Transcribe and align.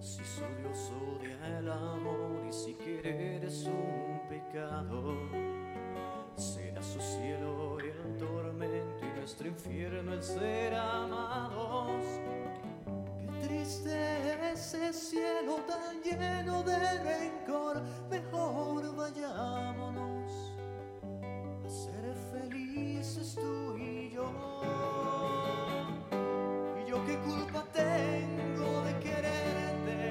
Si 0.00 0.22
su 0.22 0.42
Dios 0.60 0.92
odia 0.92 1.58
el 1.58 1.70
amor 1.70 2.44
y 2.46 2.52
si 2.52 2.74
querer 2.74 3.42
es 3.42 3.64
un 3.66 4.20
pecado, 4.28 5.14
será 6.36 6.82
su 6.82 7.00
cielo 7.00 7.78
el 7.80 8.18
tormento 8.18 9.06
y 9.06 9.18
nuestro 9.18 9.48
infierno 9.48 10.12
el 10.12 10.22
ser 10.22 10.74
amados. 10.74 12.04
Qué 13.18 13.48
triste 13.48 14.52
ese 14.52 14.92
cielo 14.92 15.56
tan 15.66 16.02
lleno 16.02 16.62
de 16.64 16.98
rencor, 17.02 17.82
mejor 18.10 18.94
vayámonos 18.94 20.52
a 21.64 21.68
ser 21.70 22.14
felices 22.30 23.36
tú 23.36 23.78
y 23.78 24.10
yo. 24.10 24.53
Qué 27.14 27.20
culpa 27.20 27.62
tengo 27.72 28.82
de 28.82 28.98
quererte 28.98 30.10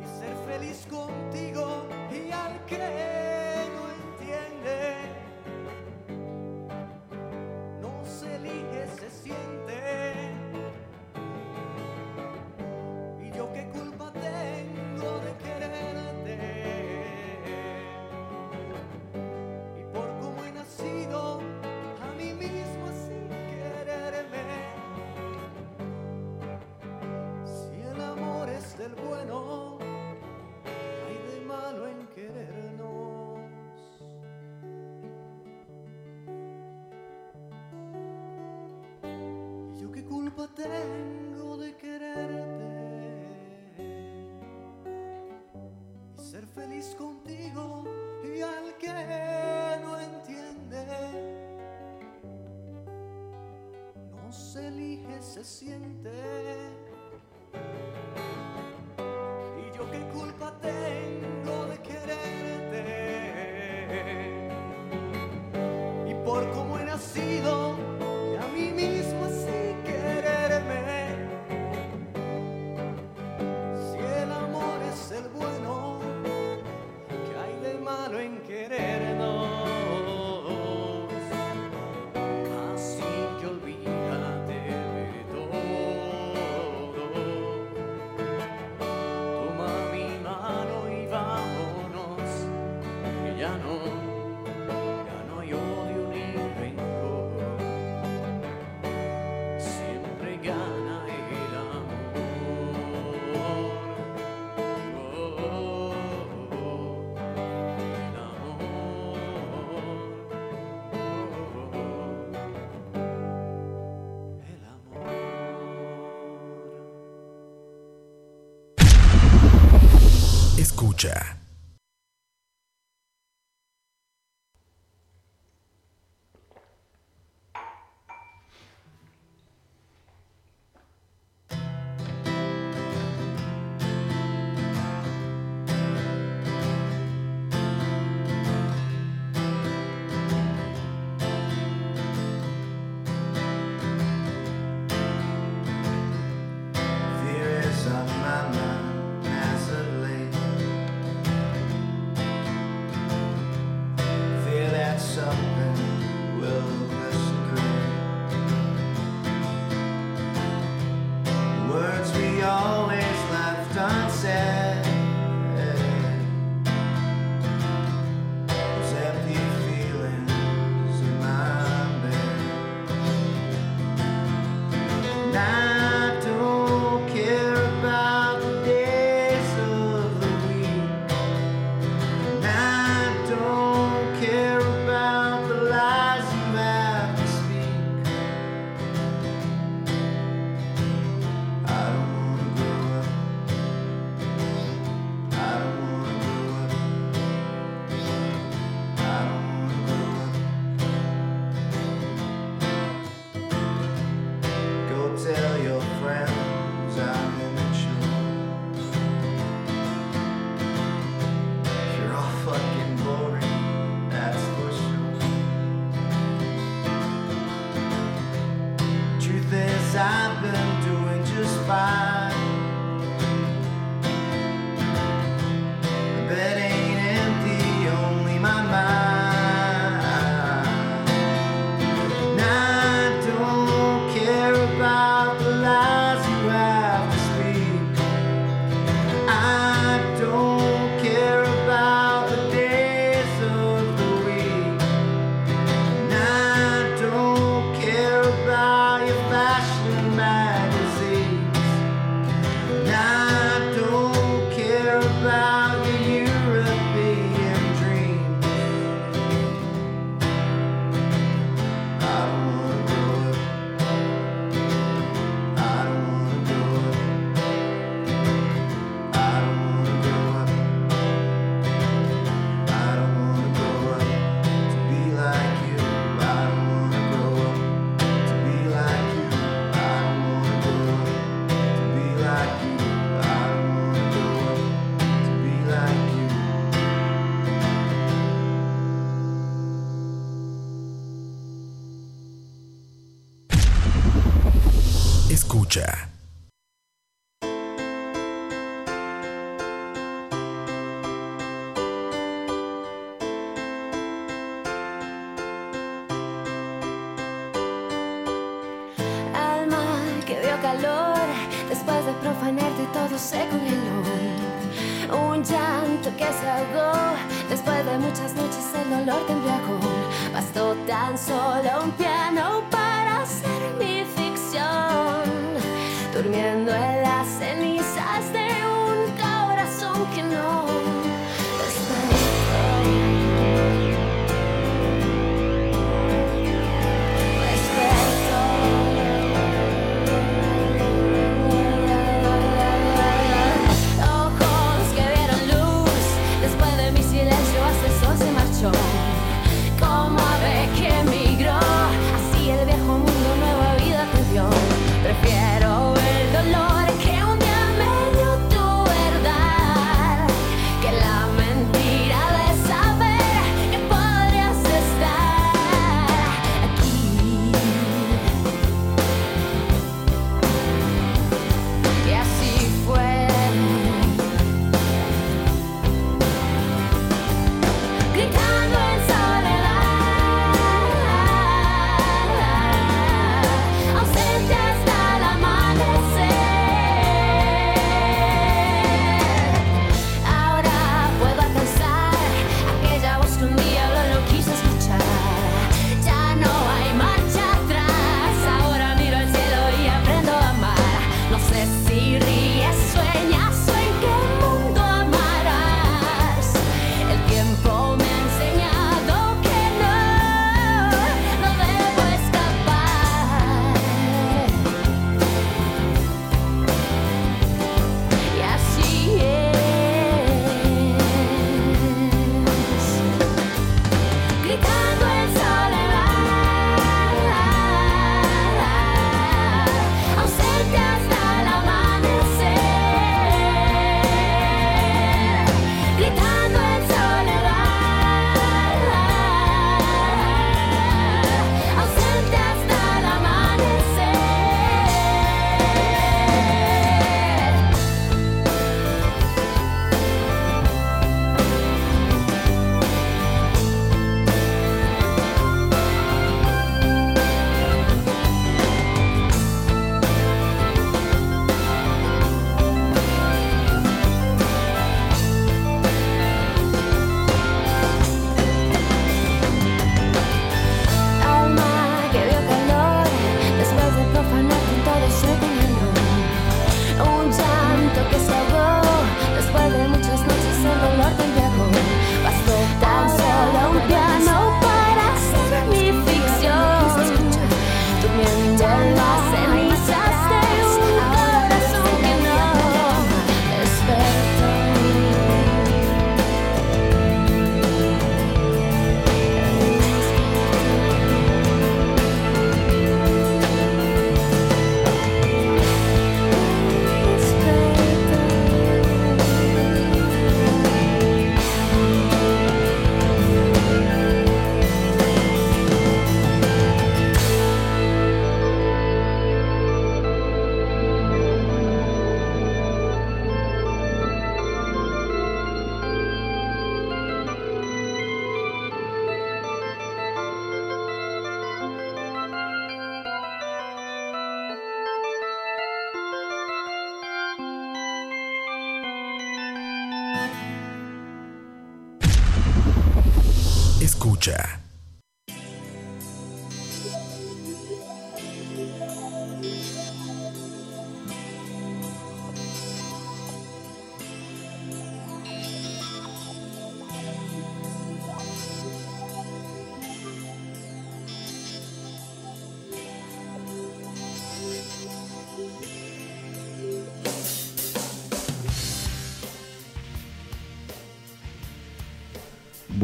y 0.00 0.04
ser 0.16 0.36
feliz 0.46 0.86
contigo 0.88 1.88
y 2.12 2.30
al 2.30 2.64
que 2.66 3.13
tengo 40.54 41.56
de 41.56 41.76
quererte 41.76 42.64
y 46.16 46.22
ser 46.22 46.46
feliz 46.46 46.94
contigo 46.96 47.84
y 48.22 48.40
al 48.40 48.76
que 48.78 48.88
no 49.82 49.98
entiende 49.98 51.34
no 54.12 54.32
se 54.32 54.68
elige, 54.68 55.22
se 55.22 55.44
siente. 55.44 56.10
Y 59.58 59.76
yo 59.76 59.90
qué 59.90 60.00
culpa 60.12 60.43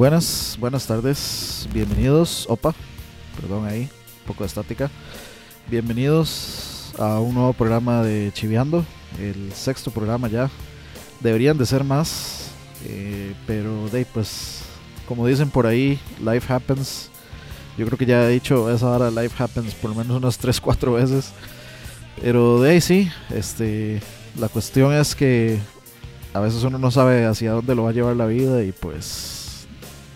Buenas, 0.00 0.56
buenas 0.58 0.86
tardes, 0.86 1.68
bienvenidos, 1.74 2.46
opa, 2.48 2.74
perdón 3.38 3.66
ahí, 3.66 3.82
un 3.82 4.26
poco 4.28 4.44
de 4.44 4.46
estática. 4.46 4.90
Bienvenidos 5.68 6.94
a 6.98 7.20
un 7.20 7.34
nuevo 7.34 7.52
programa 7.52 8.02
de 8.02 8.32
Chiviando, 8.32 8.82
el 9.18 9.52
sexto 9.52 9.90
programa 9.90 10.28
ya. 10.28 10.48
Deberían 11.20 11.58
de 11.58 11.66
ser 11.66 11.84
más, 11.84 12.48
eh, 12.86 13.34
pero 13.46 13.90
de 13.90 14.06
pues, 14.06 14.62
como 15.06 15.26
dicen 15.26 15.50
por 15.50 15.66
ahí, 15.66 16.00
life 16.18 16.50
happens. 16.50 17.10
Yo 17.76 17.84
creo 17.84 17.98
que 17.98 18.06
ya 18.06 18.24
he 18.24 18.32
dicho 18.32 18.70
esa 18.70 18.88
hora 18.88 19.10
life 19.10 19.36
happens 19.38 19.74
por 19.74 19.90
lo 19.90 19.96
menos 19.96 20.16
unas 20.16 20.38
3, 20.38 20.62
4 20.62 20.94
veces. 20.94 21.32
Pero 22.22 22.62
de 22.62 22.70
ahí 22.70 22.80
sí, 22.80 23.10
este, 23.28 24.00
la 24.38 24.48
cuestión 24.48 24.94
es 24.94 25.14
que 25.14 25.58
a 26.32 26.40
veces 26.40 26.64
uno 26.64 26.78
no 26.78 26.90
sabe 26.90 27.26
hacia 27.26 27.52
dónde 27.52 27.74
lo 27.74 27.82
va 27.82 27.90
a 27.90 27.92
llevar 27.92 28.16
la 28.16 28.24
vida 28.24 28.62
y 28.62 28.72
pues 28.72 29.39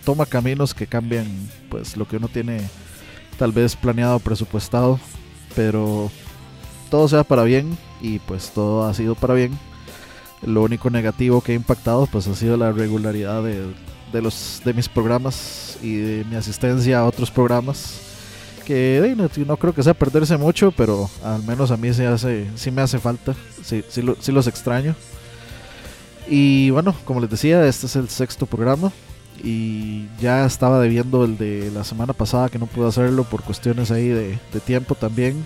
toma 0.04 0.26
caminos 0.26 0.75
que 0.75 0.87
cambian 0.87 1.26
pues 1.70 1.96
lo 1.96 2.06
que 2.06 2.16
uno 2.16 2.28
tiene 2.28 2.61
tal 3.38 3.52
vez 3.52 3.75
planeado, 3.76 4.18
presupuestado, 4.18 5.00
pero 5.56 6.11
todo 6.90 7.08
sea 7.08 7.25
para 7.25 7.42
bien 7.44 7.76
y 8.00 8.18
pues 8.20 8.50
todo 8.50 8.84
ha 8.84 8.94
sido 8.94 9.14
para 9.14 9.34
bien. 9.34 9.58
Lo 10.42 10.62
único 10.62 10.90
negativo 10.90 11.40
que 11.40 11.52
ha 11.52 11.56
impactado 11.56 12.06
pues 12.06 12.26
ha 12.28 12.34
sido 12.34 12.56
la 12.56 12.70
regularidad 12.70 13.42
de, 13.42 13.64
de 14.12 14.23
los, 14.23 14.61
de 14.64 14.75
mis 14.75 14.88
programas 14.88 15.78
y 15.82 15.96
de 15.96 16.25
mi 16.25 16.37
asistencia 16.37 17.00
a 17.00 17.06
otros 17.06 17.30
programas 17.30 18.00
que 18.64 19.14
no, 19.16 19.28
no, 19.46 19.56
creo 19.56 19.75
que 19.75 19.82
sea 19.82 19.94
perderse 19.94 20.37
mucho, 20.37 20.73
pero 20.73 21.08
al 21.23 21.42
menos 21.44 21.70
a 21.70 21.76
mí 21.76 21.92
se 21.92 22.06
hace, 22.06 22.50
sí 22.56 22.70
me 22.70 22.82
hace 22.82 22.99
falta, 22.99 23.34
sí, 23.62 23.84
lo, 24.02 24.16
sí 24.18 24.32
los 24.32 24.46
extraño. 24.46 24.94
Y 26.26 26.70
bueno, 26.70 26.94
como 27.04 27.20
les 27.20 27.30
decía, 27.30 27.66
este 27.66 27.87
es 27.87 27.96
el 27.96 28.08
sexto 28.08 28.46
programa, 28.46 28.90
y 29.42 30.06
ya 30.20 30.46
estaba 30.46 30.80
debiendo 30.80 31.24
el 31.24 31.36
de 31.36 31.70
la 31.72 31.84
semana 31.84 32.12
pasada 32.12 32.48
que 32.48 32.58
no 32.58 32.66
pude 32.66 32.88
hacerlo 32.88 33.24
por 33.24 33.42
cuestiones 33.42 33.90
ahí 33.90 34.08
de, 34.08 34.38
tiempo 34.64 34.94
también. 34.94 35.44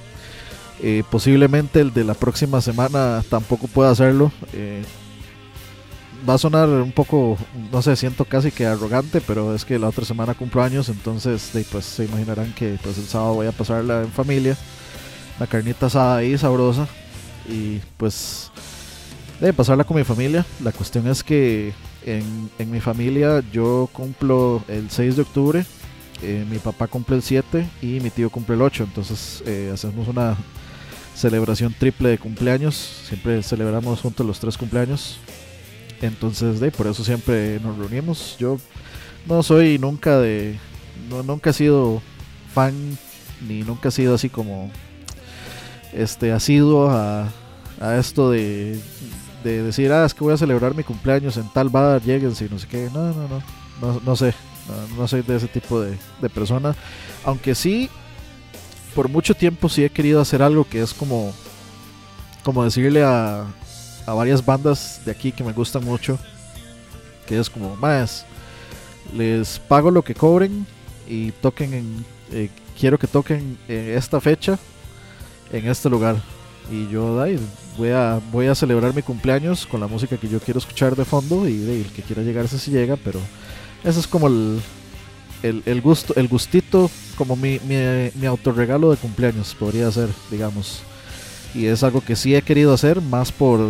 Eh, 0.81 1.03
posiblemente 1.11 1.81
el 1.81 1.93
de 1.93 2.05
la 2.05 2.15
próxima 2.15 2.61
semana 2.61 3.23
tampoco 3.29 3.67
pueda 3.67 3.91
hacerlo. 3.91 4.31
Eh, 4.53 4.83
va 6.29 6.35
a 6.35 6.39
sonar 6.39 6.69
un 6.69 6.93
poco, 6.93 7.37
no 7.73 7.83
sé, 7.83 7.97
siento 7.97 8.25
casi 8.25 8.51
que 8.51 8.67
arrogante, 8.67 9.21
pero 9.21 9.55
es 9.55 9.65
que 9.65 9.79
la 9.79 9.89
otra 9.89 10.05
semana 10.05 10.35
cumplo 10.35 10.63
años, 10.63 10.89
entonces 10.89 11.51
pues 11.71 11.85
se 11.85 12.05
imaginarán 12.05 12.53
que 12.55 12.79
pues 12.83 12.99
el 12.99 13.07
sábado 13.07 13.35
voy 13.35 13.47
a 13.47 13.53
pasarla 13.53 14.03
en 14.03 14.13
familia. 14.13 14.57
La 15.41 15.47
carnita 15.47 15.87
asada 15.87 16.17
ahí 16.17 16.37
sabrosa 16.37 16.89
y 17.49 17.81
pues 17.97 18.51
de 19.41 19.53
pasarla 19.53 19.85
con 19.85 19.97
mi 19.97 20.05
familia. 20.05 20.45
La 20.63 20.73
cuestión 20.73 21.07
es 21.07 21.23
que 21.23 21.73
en, 22.05 22.51
en 22.59 22.71
mi 22.71 22.81
familia 22.81 23.43
yo 23.53 23.89
cumplo 23.93 24.63
el 24.69 24.91
6 24.91 25.17
de 25.17 25.23
octubre, 25.23 25.65
eh, 26.23 26.45
mi 26.51 26.59
papá 26.59 26.89
cumple 26.89 27.17
el 27.17 27.23
7 27.23 27.69
y 27.81 28.01
mi 28.01 28.11
tío 28.11 28.31
cumple 28.31 28.57
el 28.57 28.63
8. 28.63 28.85
Entonces 28.85 29.43
eh, 29.47 29.71
hacemos 29.73 30.09
una 30.09 30.37
celebración 31.15 31.75
triple 31.79 32.11
de 32.11 32.19
cumpleaños. 32.19 32.75
Siempre 33.07 33.43
celebramos 33.43 34.01
juntos 34.01 34.27
los 34.27 34.41
tres 34.41 34.57
cumpleaños. 34.57 35.19
Entonces, 36.01 36.61
de 36.61 36.71
por 36.71 36.87
eso 36.87 37.05
siempre 37.05 37.61
nos 37.61 37.77
reunimos. 37.79 38.37
Yo 38.39 38.59
no 39.27 39.43
soy 39.43 39.79
nunca 39.79 40.19
de. 40.19 40.59
No, 41.09 41.23
nunca 41.23 41.51
he 41.51 41.53
sido 41.53 42.03
fan, 42.55 42.99
ni 43.47 43.63
nunca 43.63 43.89
he 43.89 43.93
sido 43.93 44.15
así 44.15 44.29
como. 44.29 44.71
Este, 45.93 46.33
asiduo 46.33 46.91
a, 46.91 47.29
a 47.81 47.97
esto 47.97 48.31
de 48.31 48.79
de 49.43 49.63
decir, 49.63 49.93
ah, 49.93 50.05
es 50.05 50.15
que 50.15 50.25
voy 50.25 50.35
a 50.35 50.37
celebrar 50.37 50.75
mi 50.75 50.83
cumpleaños 50.83 51.37
en 51.37 51.49
tal 51.53 51.69
bar, 51.69 52.03
lleguen 52.03 52.33
y 52.39 52.45
no 52.45 52.59
sé 52.59 52.67
qué. 52.67 52.91
No, 52.93 53.13
no, 53.13 53.29
no, 53.29 53.43
no, 53.81 54.01
no 54.05 54.17
sé, 54.17 54.35
no, 54.97 55.09
soy 55.09 55.23
de 55.23 55.37
ese 55.37 55.49
tipo 55.49 55.81
de, 55.81 55.97
de 56.21 56.29
persona. 56.29 56.75
Aunque 57.25 57.55
sí, 57.55 57.89
por 58.95 59.09
mucho 59.09 59.35
tiempo 59.35 59.69
sí 59.69 59.85
he 59.85 59.91
querido 59.91 60.21
hacer 60.21 60.43
algo 60.43 60.65
que 60.65 60.83
es 60.83 60.93
como, 60.93 61.33
como 62.43 62.65
decirle 62.65 63.05
a, 63.05 63.45
a 64.07 64.15
varias 64.15 64.45
bandas 64.45 65.03
de 65.05 65.13
aquí 65.13 65.33
que 65.33 65.45
me 65.45 65.53
gustan 65.53 65.85
mucho, 65.85 66.19
que 67.27 67.39
es 67.39 67.51
como, 67.51 67.77
más, 67.77 68.25
les 69.15 69.59
pago 69.59 69.91
lo 69.91 70.03
que 70.03 70.15
cobren 70.15 70.67
y 71.07 71.33
toquen 71.33 71.75
en, 71.75 72.05
eh, 72.33 72.51
quiero 72.79 72.99
que 72.99 73.07
toquen 73.07 73.59
en 73.69 73.97
esta 73.97 74.21
fecha, 74.21 74.59
en 75.53 75.69
este 75.69 75.89
lugar. 75.89 76.17
Y 76.71 76.89
yo, 76.89 77.21
ay, 77.23 77.39
voy 77.77 77.91
a, 77.91 78.21
voy 78.31 78.47
a 78.47 78.55
celebrar 78.55 78.95
mi 78.95 79.03
cumpleaños 79.03 79.67
con 79.67 79.81
la 79.81 79.87
música 79.87 80.17
que 80.17 80.29
yo 80.29 80.41
quiero 80.41 80.59
escuchar 80.59 80.97
de 80.97 81.05
fondo 81.05 81.49
y, 81.49 81.63
el 81.63 81.87
que 81.95 82.03
quiera 82.03 82.23
llegarse 82.23 82.59
si 82.59 82.71
llega, 82.71 82.97
pero 82.97 83.21
ese 83.85 84.01
es 84.01 84.07
como 84.07 84.27
el, 84.27 84.61
el, 85.43 85.81
gusto, 85.81 86.15
el 86.17 86.29
gustito, 86.29 86.91
como 87.17 87.37
mi, 87.37 87.61
mi, 87.61 87.77
mi 88.15 88.27
autorregalo 88.27 88.91
de 88.91 88.97
cumpleaños, 88.97 89.55
podría 89.55 89.91
ser, 89.91 90.09
digamos. 90.31 90.83
Y 91.55 91.67
es 91.67 91.83
algo 91.83 92.03
que 92.03 92.17
sí 92.17 92.35
he 92.35 92.43
querido 92.43 92.75
hacer, 92.75 93.01
más 93.01 93.33
por, 93.33 93.61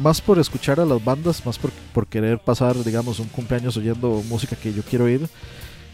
más 0.00 0.20
por 0.20 0.38
escuchar 0.38 0.80
a 0.80 0.84
las 0.84 1.04
bandas, 1.04 1.44
más 1.46 1.58
por, 1.58 1.70
por 1.92 2.06
querer 2.06 2.38
pasar, 2.38 2.82
digamos, 2.82 3.20
un 3.20 3.28
cumpleaños 3.28 3.76
oyendo 3.76 4.22
música 4.28 4.56
que 4.56 4.72
yo 4.72 4.82
quiero 4.82 5.04
oír, 5.04 5.28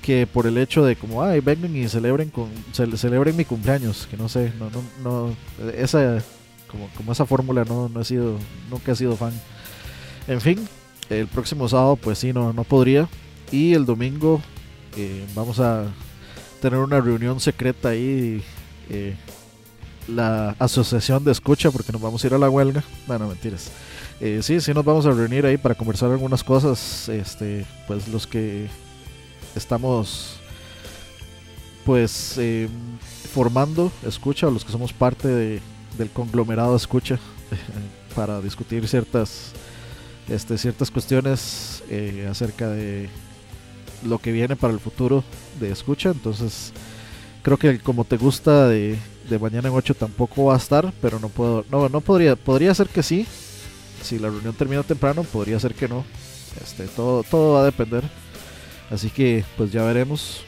que 0.00 0.26
por 0.26 0.46
el 0.46 0.56
hecho 0.56 0.84
de 0.84 0.96
como, 0.96 1.22
ay, 1.22 1.40
vengan 1.40 1.76
y 1.76 1.88
celebren, 1.88 2.30
con, 2.30 2.48
celebren 2.72 3.36
mi 3.36 3.44
cumpleaños, 3.44 4.06
que 4.10 4.16
no 4.16 4.28
sé, 4.28 4.52
no, 4.58 4.70
no, 4.70 4.82
no, 5.02 5.70
esa 5.72 6.22
como, 6.70 6.88
como 6.96 7.12
esa 7.12 7.26
fórmula 7.26 7.64
no, 7.64 7.88
no 7.88 8.00
he 8.00 8.04
sido, 8.04 8.38
nunca 8.70 8.92
he 8.92 8.96
sido 8.96 9.16
fan. 9.16 9.32
En 10.28 10.40
fin, 10.40 10.66
el 11.08 11.26
próximo 11.28 11.68
sábado 11.68 11.96
pues 11.96 12.18
sí, 12.18 12.32
no, 12.32 12.52
no 12.52 12.64
podría. 12.64 13.08
Y 13.52 13.74
el 13.74 13.86
domingo 13.86 14.40
eh, 14.96 15.24
vamos 15.34 15.60
a 15.60 15.84
tener 16.60 16.78
una 16.78 17.00
reunión 17.00 17.40
secreta 17.40 17.90
ahí. 17.90 18.42
Eh, 18.90 19.16
la 20.08 20.54
asociación 20.60 21.24
de 21.24 21.32
escucha 21.32 21.72
porque 21.72 21.90
nos 21.90 22.00
vamos 22.00 22.22
a 22.22 22.26
ir 22.26 22.34
a 22.34 22.38
la 22.38 22.48
huelga. 22.48 22.82
Bueno, 23.06 23.28
mentiras. 23.28 23.70
Eh, 24.20 24.40
sí, 24.42 24.60
sí 24.60 24.72
nos 24.72 24.84
vamos 24.84 25.04
a 25.06 25.10
reunir 25.10 25.44
ahí 25.46 25.56
para 25.56 25.74
conversar 25.74 26.10
algunas 26.10 26.42
cosas. 26.44 27.08
Este, 27.08 27.66
pues 27.86 28.08
los 28.08 28.26
que 28.26 28.68
estamos 29.54 30.38
pues 31.84 32.40
formando 33.32 33.92
escucha, 34.04 34.50
los 34.50 34.64
que 34.64 34.72
somos 34.72 34.92
parte 34.92 35.28
de, 35.28 35.60
del 35.96 36.10
conglomerado 36.10 36.76
escucha 36.76 37.18
para 38.14 38.40
discutir 38.40 38.86
ciertas 38.88 39.52
este, 40.28 40.58
ciertas 40.58 40.90
cuestiones 40.90 41.84
eh, 41.88 42.26
acerca 42.30 42.68
de 42.68 43.08
lo 44.04 44.18
que 44.18 44.32
viene 44.32 44.56
para 44.56 44.72
el 44.72 44.80
futuro 44.80 45.22
de 45.60 45.70
escucha. 45.70 46.10
Entonces 46.10 46.72
creo 47.42 47.56
que 47.56 47.78
como 47.78 48.04
te 48.04 48.16
gusta 48.16 48.68
de, 48.68 48.98
de 49.28 49.38
mañana 49.38 49.68
en 49.68 49.74
8 49.74 49.94
tampoco 49.94 50.46
va 50.46 50.54
a 50.54 50.58
estar 50.58 50.92
pero 51.00 51.20
no 51.20 51.28
puedo 51.28 51.64
no 51.70 51.88
no 51.88 52.00
podría 52.00 52.36
podría 52.36 52.74
ser 52.74 52.88
que 52.88 53.02
sí. 53.02 53.26
Si 54.02 54.18
la 54.18 54.28
reunión 54.28 54.54
termina 54.54 54.82
temprano 54.82 55.22
podría 55.22 55.58
ser 55.60 55.74
que 55.74 55.88
no. 55.88 56.04
Este 56.62 56.86
todo 56.88 57.22
todo 57.22 57.54
va 57.54 57.62
a 57.62 57.64
depender. 57.64 58.04
Así 58.90 59.10
que 59.10 59.44
pues 59.56 59.72
ya 59.72 59.84
veremos. 59.84 60.42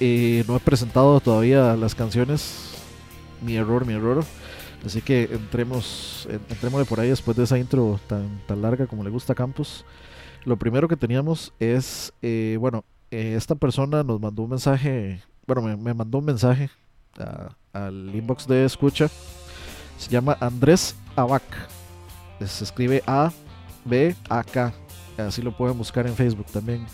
Eh, 0.00 0.44
no 0.48 0.56
he 0.56 0.60
presentado 0.60 1.20
todavía 1.20 1.76
las 1.76 1.94
canciones. 1.94 2.72
Mi 3.40 3.56
error 3.56 3.86
mi 3.86 3.94
error 3.94 4.24
Así 4.84 5.00
que 5.00 5.24
entremos, 5.32 6.28
entremos 6.48 6.86
por 6.88 6.98
ahí 6.98 7.08
después 7.08 7.36
de 7.36 7.44
esa 7.44 7.58
intro 7.58 8.00
tan, 8.08 8.40
tan 8.46 8.62
larga 8.62 8.86
como 8.86 9.04
le 9.04 9.10
gusta 9.10 9.32
a 9.32 9.36
Campos. 9.36 9.84
Lo 10.44 10.56
primero 10.56 10.88
que 10.88 10.96
teníamos 10.96 11.52
es, 11.60 12.12
eh, 12.20 12.56
bueno, 12.58 12.84
eh, 13.10 13.34
esta 13.36 13.54
persona 13.54 14.02
nos 14.02 14.20
mandó 14.20 14.42
un 14.42 14.50
mensaje, 14.50 15.22
bueno, 15.46 15.62
me, 15.76 15.94
mandó 15.94 16.18
un 16.18 16.24
mensaje 16.24 16.68
al 17.72 18.10
inbox 18.14 18.48
de 18.48 18.64
escucha. 18.64 19.08
Se 19.98 20.10
llama 20.10 20.36
Andrés 20.40 20.96
Abac. 21.14 21.42
Se 22.44 22.64
escribe 22.64 23.04
A, 23.06 23.32
B, 23.84 24.16
A, 24.28 24.42
K. 24.42 24.72
Así 25.16 25.42
lo 25.42 25.56
pueden 25.56 25.78
buscar 25.78 26.06
en 26.08 26.14
Facebook 26.16 26.46
también. 26.46 26.84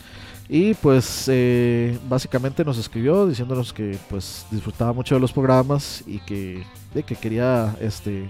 Y 0.49 0.75
pues 0.75 1.27
eh, 1.29 1.99
básicamente 2.09 2.65
nos 2.65 2.79
escribió 2.79 3.27
diciéndonos 3.27 3.73
que 3.73 3.99
pues 4.09 4.47
disfrutaba 4.51 4.93
mucho 4.93 5.15
de 5.15 5.21
los 5.21 5.33
programas 5.33 6.03
y 6.07 6.19
que, 6.21 6.65
que 7.03 7.17
quería 7.17 7.77
este 7.81 8.29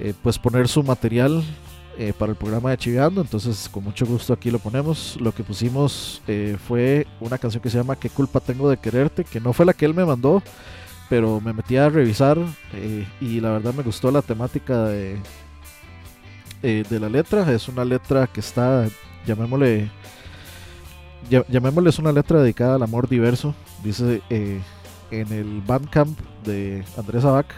eh, 0.00 0.14
pues 0.22 0.38
poner 0.38 0.68
su 0.68 0.82
material 0.82 1.42
eh, 1.98 2.12
para 2.18 2.32
el 2.32 2.36
programa 2.36 2.70
de 2.70 2.78
Chiveando. 2.78 3.20
Entonces 3.20 3.68
con 3.68 3.84
mucho 3.84 4.06
gusto 4.06 4.32
aquí 4.32 4.50
lo 4.50 4.58
ponemos. 4.58 5.16
Lo 5.20 5.32
que 5.32 5.44
pusimos 5.44 6.22
fue 6.66 7.06
una 7.20 7.38
canción 7.38 7.62
que 7.62 7.70
se 7.70 7.78
llama 7.78 7.96
¿Qué 7.96 8.10
culpa 8.10 8.40
tengo 8.40 8.68
de 8.70 8.76
quererte? 8.76 9.24
Que 9.24 9.40
no 9.40 9.52
fue 9.52 9.66
la 9.66 9.72
que 9.72 9.84
él 9.84 9.94
me 9.94 10.04
mandó, 10.04 10.42
pero 11.08 11.40
me 11.40 11.52
metí 11.52 11.76
a 11.76 11.88
revisar 11.88 12.38
y 13.20 13.40
la 13.40 13.50
verdad 13.50 13.74
me 13.74 13.82
gustó 13.82 14.10
la 14.10 14.22
temática 14.22 14.84
de, 14.84 15.18
de 16.62 17.00
la 17.00 17.08
letra. 17.08 17.50
Es 17.52 17.68
una 17.68 17.84
letra 17.84 18.26
que 18.26 18.40
está, 18.40 18.86
llamémosle 19.26 19.90
llamémosles 21.28 21.98
una 21.98 22.12
letra 22.12 22.42
dedicada 22.42 22.76
al 22.76 22.82
amor 22.82 23.08
diverso. 23.08 23.54
Dice 23.82 24.22
eh, 24.30 24.60
en 25.10 25.32
el 25.32 25.60
Bandcamp 25.62 26.18
de 26.44 26.84
Andrés 26.96 27.24
Abac 27.24 27.54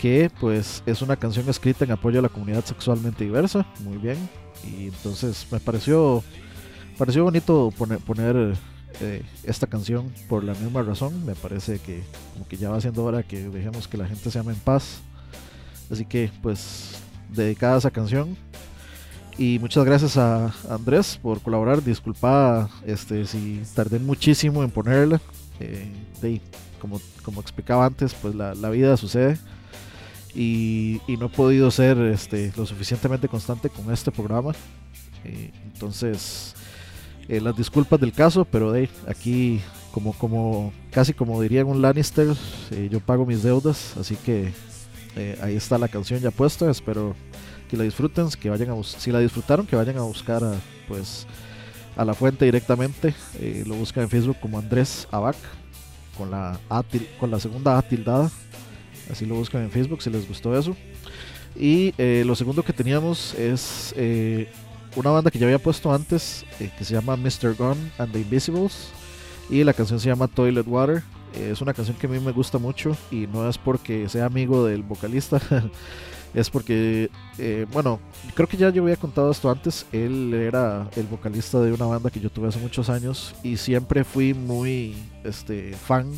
que 0.00 0.30
pues 0.40 0.82
es 0.86 1.02
una 1.02 1.16
canción 1.16 1.46
escrita 1.50 1.84
en 1.84 1.90
apoyo 1.90 2.20
a 2.20 2.22
la 2.22 2.30
comunidad 2.30 2.64
sexualmente 2.64 3.24
diversa. 3.24 3.66
Muy 3.80 3.98
bien. 3.98 4.16
Y 4.64 4.86
entonces 4.86 5.46
me 5.50 5.60
pareció 5.60 6.24
pareció 6.96 7.24
bonito 7.24 7.70
poner, 8.06 8.54
eh, 9.00 9.22
esta 9.44 9.66
canción 9.66 10.12
por 10.28 10.42
la 10.42 10.54
misma 10.54 10.82
razón. 10.82 11.24
Me 11.26 11.34
parece 11.34 11.78
que 11.80 12.02
como 12.32 12.48
que 12.48 12.56
ya 12.56 12.70
va 12.70 12.80
siendo 12.80 13.04
hora 13.04 13.22
que 13.22 13.48
dejemos 13.50 13.88
que 13.88 13.98
la 13.98 14.06
gente 14.06 14.30
se 14.30 14.38
ame 14.38 14.52
en 14.52 14.58
paz. 14.60 15.00
Así 15.90 16.06
que 16.06 16.30
pues 16.42 17.02
dedicada 17.28 17.74
a 17.74 17.78
esa 17.78 17.90
canción 17.90 18.36
y 19.36 19.58
muchas 19.58 19.84
gracias 19.84 20.16
a 20.16 20.54
Andrés 20.70 21.18
por 21.20 21.42
colaborar. 21.42 21.84
Disculpa 21.84 22.70
este, 22.86 23.26
si 23.26 23.62
tardé 23.74 23.98
muchísimo 23.98 24.62
en 24.64 24.70
ponerla. 24.70 25.20
Eh, 25.60 26.40
como, 26.80 27.00
como 27.22 27.40
explicaba 27.40 27.86
antes, 27.86 28.14
pues 28.14 28.34
la, 28.34 28.70
vida 28.70 28.96
sucede. 28.96 29.38
Y, 30.34 31.00
no 31.18 31.26
he 31.26 31.28
podido 31.28 31.70
ser 31.70 31.98
este, 31.98 32.52
lo 32.56 32.66
suficientemente 32.66 33.28
constante 33.28 33.68
con 33.68 33.92
este 33.92 34.10
programa. 34.10 34.52
Eh, 35.24 35.50
entonces, 35.72 36.54
eh, 37.28 37.40
las 37.40 37.56
disculpas 37.56 38.00
del 38.00 38.12
caso, 38.12 38.44
pero 38.44 38.72
de 38.72 38.88
aquí, 39.06 39.60
como, 39.92 40.12
como 40.14 40.72
casi 40.90 41.12
como 41.12 41.40
diría 41.42 41.64
un 41.64 41.82
Lannister, 41.82 42.34
yo 42.90 43.00
pago 43.00 43.26
mis 43.26 43.42
deudas. 43.42 43.96
Así 43.96 44.16
que 44.16 44.52
Eh, 45.16 45.38
ahí 45.42 45.56
está 45.56 45.78
la 45.78 45.88
canción 45.88 46.20
ya 46.20 46.30
puesta. 46.30 46.70
Espero 46.70 47.14
que 47.68 47.76
la 47.76 47.84
disfruten, 47.84 48.28
que 48.30 48.50
vayan 48.50 48.70
a 48.70 48.82
si 48.82 49.10
la 49.10 49.20
disfrutaron, 49.20 49.66
que 49.66 49.76
vayan 49.76 49.98
a 49.98 50.02
buscar 50.02 50.42
a, 50.42 50.54
pues 50.88 51.26
a 51.96 52.04
la 52.04 52.14
fuente 52.14 52.44
directamente. 52.44 53.14
Eh, 53.38 53.64
lo 53.66 53.74
buscan 53.74 54.04
en 54.04 54.10
Facebook 54.10 54.36
como 54.40 54.58
Andrés 54.58 55.06
Abac 55.10 55.36
con 56.16 56.30
la 56.30 56.58
con 57.18 57.30
la 57.30 57.40
segunda 57.40 57.78
A 57.78 57.82
tildada. 57.82 58.30
Así 59.10 59.26
lo 59.26 59.34
buscan 59.34 59.62
en 59.62 59.70
Facebook 59.70 60.02
si 60.02 60.10
les 60.10 60.26
gustó 60.26 60.56
eso. 60.56 60.76
Y 61.56 61.94
eh, 61.98 62.22
lo 62.24 62.36
segundo 62.36 62.62
que 62.62 62.72
teníamos 62.72 63.34
es 63.34 63.94
una 64.96 65.10
banda 65.10 65.30
que 65.30 65.38
ya 65.38 65.46
había 65.46 65.58
puesto 65.58 65.92
antes 65.92 66.44
que 66.58 66.84
se 66.84 66.94
llama 66.94 67.16
Mr. 67.16 67.54
Gun 67.56 67.92
and 67.98 68.12
the 68.12 68.20
Invisibles 68.20 68.88
y 69.48 69.64
la 69.64 69.72
canción 69.72 69.98
se 69.98 70.08
llama 70.08 70.28
Toilet 70.28 70.66
Water. 70.66 71.02
es 71.34 71.60
una 71.60 71.74
canción 71.74 71.96
que 71.96 72.06
a 72.06 72.10
mí 72.10 72.20
me 72.20 72.32
gusta 72.32 72.58
mucho 72.58 72.96
y 73.10 73.26
no 73.26 73.48
es 73.48 73.58
porque 73.58 74.08
sea 74.08 74.26
amigo 74.26 74.64
del 74.64 74.82
vocalista, 74.82 75.40
es 76.34 76.50
porque, 76.50 77.10
eh, 77.38 77.66
bueno, 77.72 77.98
creo 78.34 78.48
que 78.48 78.56
ya 78.56 78.70
yo 78.70 78.82
había 78.82 78.96
contado 78.96 79.30
esto 79.30 79.50
antes. 79.50 79.86
Él 79.92 80.32
era 80.34 80.88
el 80.96 81.06
vocalista 81.06 81.60
de 81.60 81.72
una 81.72 81.86
banda 81.86 82.10
que 82.10 82.20
yo 82.20 82.30
tuve 82.30 82.48
hace 82.48 82.58
muchos 82.58 82.88
años 82.88 83.34
y 83.42 83.56
siempre 83.56 84.04
fui 84.04 84.34
muy 84.34 84.94
este, 85.24 85.72
fan 85.72 86.12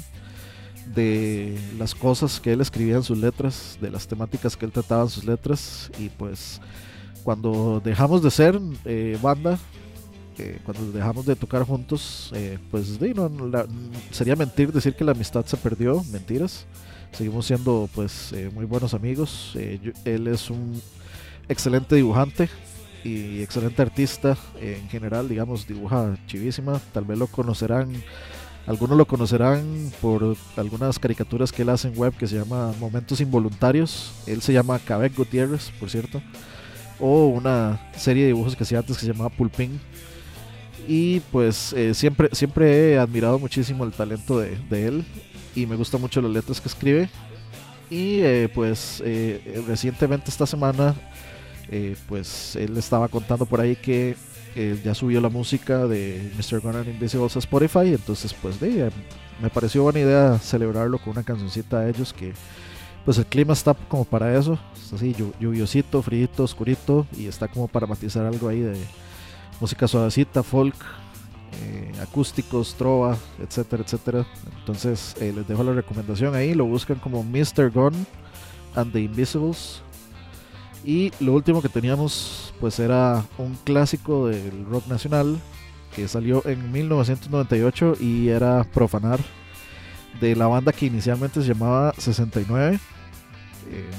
de 0.94 1.58
las 1.78 1.94
cosas 1.94 2.40
que 2.40 2.52
él 2.52 2.60
escribía 2.60 2.96
en 2.96 3.02
sus 3.02 3.16
letras, 3.16 3.78
de 3.80 3.90
las 3.90 4.06
temáticas 4.06 4.56
que 4.56 4.66
él 4.66 4.72
trataba 4.72 5.04
en 5.04 5.08
sus 5.08 5.24
letras. 5.24 5.90
Y 5.98 6.08
pues 6.10 6.60
cuando 7.24 7.80
dejamos 7.82 8.22
de 8.22 8.30
ser 8.30 8.60
eh, 8.84 9.18
banda, 9.22 9.58
cuando 10.64 10.90
dejamos 10.92 11.26
de 11.26 11.36
tocar 11.36 11.62
juntos, 11.62 12.32
eh, 12.34 12.58
pues 12.70 12.98
sería 14.10 14.36
mentir 14.36 14.72
decir 14.72 14.94
que 14.94 15.04
la 15.04 15.12
amistad 15.12 15.44
se 15.46 15.56
perdió, 15.56 16.02
mentiras. 16.10 16.66
Seguimos 17.12 17.46
siendo 17.46 17.88
pues 17.94 18.32
eh, 18.32 18.50
muy 18.52 18.64
buenos 18.64 18.94
amigos. 18.94 19.52
Eh, 19.54 19.92
él 20.04 20.26
es 20.26 20.50
un 20.50 20.80
excelente 21.48 21.94
dibujante 21.94 22.48
y 23.04 23.42
excelente 23.42 23.82
artista 23.82 24.36
en 24.60 24.88
general, 24.88 25.28
digamos, 25.28 25.66
dibuja 25.66 26.16
chivísima. 26.26 26.80
Tal 26.92 27.04
vez 27.04 27.18
lo 27.18 27.26
conocerán, 27.26 27.92
algunos 28.66 28.96
lo 28.96 29.06
conocerán 29.06 29.92
por 30.00 30.36
algunas 30.56 30.98
caricaturas 30.98 31.52
que 31.52 31.62
él 31.62 31.68
hace 31.68 31.88
en 31.88 31.98
web 31.98 32.14
que 32.16 32.26
se 32.26 32.36
llama 32.36 32.72
Momentos 32.80 33.20
Involuntarios. 33.20 34.12
Él 34.26 34.40
se 34.40 34.52
llama 34.52 34.78
Cabec 34.78 35.14
Gutiérrez, 35.16 35.70
por 35.78 35.90
cierto. 35.90 36.22
O 36.98 37.26
una 37.26 37.90
serie 37.96 38.22
de 38.22 38.28
dibujos 38.28 38.56
que 38.56 38.62
hacía 38.62 38.78
antes 38.78 38.96
que 38.96 39.06
se 39.06 39.12
llamaba 39.12 39.30
Pulpín, 39.30 39.80
y 40.88 41.20
pues 41.30 41.72
eh, 41.74 41.94
siempre, 41.94 42.28
siempre 42.32 42.92
he 42.92 42.98
admirado 42.98 43.38
muchísimo 43.38 43.84
el 43.84 43.92
talento 43.92 44.40
de, 44.40 44.56
él 44.70 45.04
y 45.54 45.66
me 45.66 45.76
gustan 45.76 46.00
mucho 46.00 46.20
las 46.20 46.30
letras 46.30 46.60
que 46.60 46.68
escribe. 46.68 47.08
Y 47.90 48.20
eh, 48.20 48.48
pues 48.52 49.02
eh, 49.04 49.62
recientemente 49.66 50.30
esta 50.30 50.46
semana, 50.46 50.94
pues 52.08 52.56
él 52.56 52.76
estaba 52.76 53.08
contando 53.08 53.46
por 53.46 53.60
ahí 53.60 53.76
que 53.76 54.16
ya 54.84 54.94
subió 54.94 55.20
la 55.20 55.30
música 55.30 55.86
de 55.86 56.30
Mr. 56.36 56.60
Gunner 56.60 56.86
Invisibles 56.86 57.36
a 57.36 57.38
Spotify. 57.38 57.94
Entonces 57.94 58.34
pues 58.34 58.56
me 58.60 59.50
pareció 59.50 59.82
buena 59.82 60.00
idea 60.00 60.38
celebrarlo 60.38 60.98
con 60.98 61.12
una 61.12 61.22
cancioncita 61.22 61.80
a 61.80 61.88
ellos 61.88 62.12
que 62.12 62.32
pues 63.04 63.18
el 63.18 63.26
clima 63.26 63.52
está 63.52 63.74
como 63.74 64.04
para 64.04 64.36
eso. 64.36 64.58
así 64.94 65.14
lluviosito, 65.40 66.02
frío, 66.02 66.28
oscurito 66.38 67.06
y 67.16 67.26
está 67.26 67.48
como 67.48 67.68
para 67.68 67.86
matizar 67.86 68.24
algo 68.26 68.48
ahí 68.48 68.60
de 68.60 68.76
música 69.60 69.88
suavecita, 69.88 70.42
folk, 70.42 70.74
eh, 71.60 71.92
acústicos, 72.00 72.74
trova, 72.74 73.16
etcétera, 73.40 73.82
etcétera. 73.82 74.26
Entonces 74.58 75.14
eh, 75.20 75.32
les 75.34 75.46
dejo 75.46 75.62
la 75.64 75.72
recomendación 75.72 76.34
ahí, 76.34 76.54
lo 76.54 76.64
buscan 76.64 76.98
como 76.98 77.22
Mr. 77.22 77.70
Gun 77.70 78.06
and 78.74 78.92
the 78.92 79.00
Invisibles. 79.00 79.82
Y 80.84 81.12
lo 81.20 81.32
último 81.32 81.62
que 81.62 81.68
teníamos 81.68 82.54
pues 82.60 82.78
era 82.78 83.24
un 83.38 83.56
clásico 83.64 84.28
del 84.28 84.64
rock 84.66 84.86
nacional 84.88 85.38
que 85.94 86.08
salió 86.08 86.42
en 86.46 86.72
1998 86.72 87.96
y 88.00 88.28
era 88.28 88.64
Profanar 88.64 89.20
de 90.20 90.36
la 90.36 90.46
banda 90.46 90.72
que 90.72 90.86
inicialmente 90.86 91.42
se 91.42 91.48
llamaba 91.48 91.94
69. 91.96 92.78
Eh, 93.70 93.90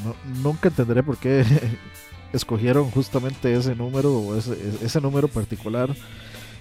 nunca 0.42 0.70
entenderé 0.70 1.04
por 1.04 1.18
qué 1.18 1.46
escogieron 2.34 2.90
justamente 2.92 3.54
ese 3.54 3.76
número 3.76 4.14
o 4.14 4.38
ese, 4.38 5.02
número 5.02 5.28
particular 5.28 5.96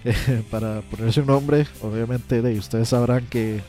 para 0.51 0.81
ponerse 0.83 1.21
un 1.21 1.27
nombre. 1.27 1.67
Obviamente 1.81 2.43
de, 2.43 2.59
ustedes 2.59 2.89
sabrán 2.89 3.27
que 3.27 3.61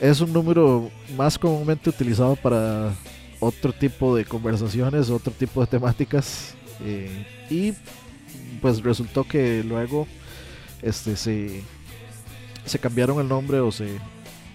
es 0.00 0.20
un 0.20 0.32
número 0.32 0.90
más 1.16 1.38
comúnmente 1.38 1.90
utilizado 1.90 2.36
para 2.36 2.94
otro 3.40 3.72
tipo 3.72 4.16
de 4.16 4.24
conversaciones, 4.24 5.10
otro 5.10 5.32
tipo 5.32 5.60
de 5.60 5.66
temáticas. 5.66 6.54
Eh, 6.84 7.26
y 7.50 7.72
pues 8.60 8.82
resultó 8.82 9.24
que 9.24 9.62
luego 9.64 10.06
este 10.82 11.16
se, 11.16 11.62
se 12.64 12.78
cambiaron 12.78 13.20
el 13.20 13.28
nombre 13.28 13.60
o 13.60 13.70
se, 13.72 13.88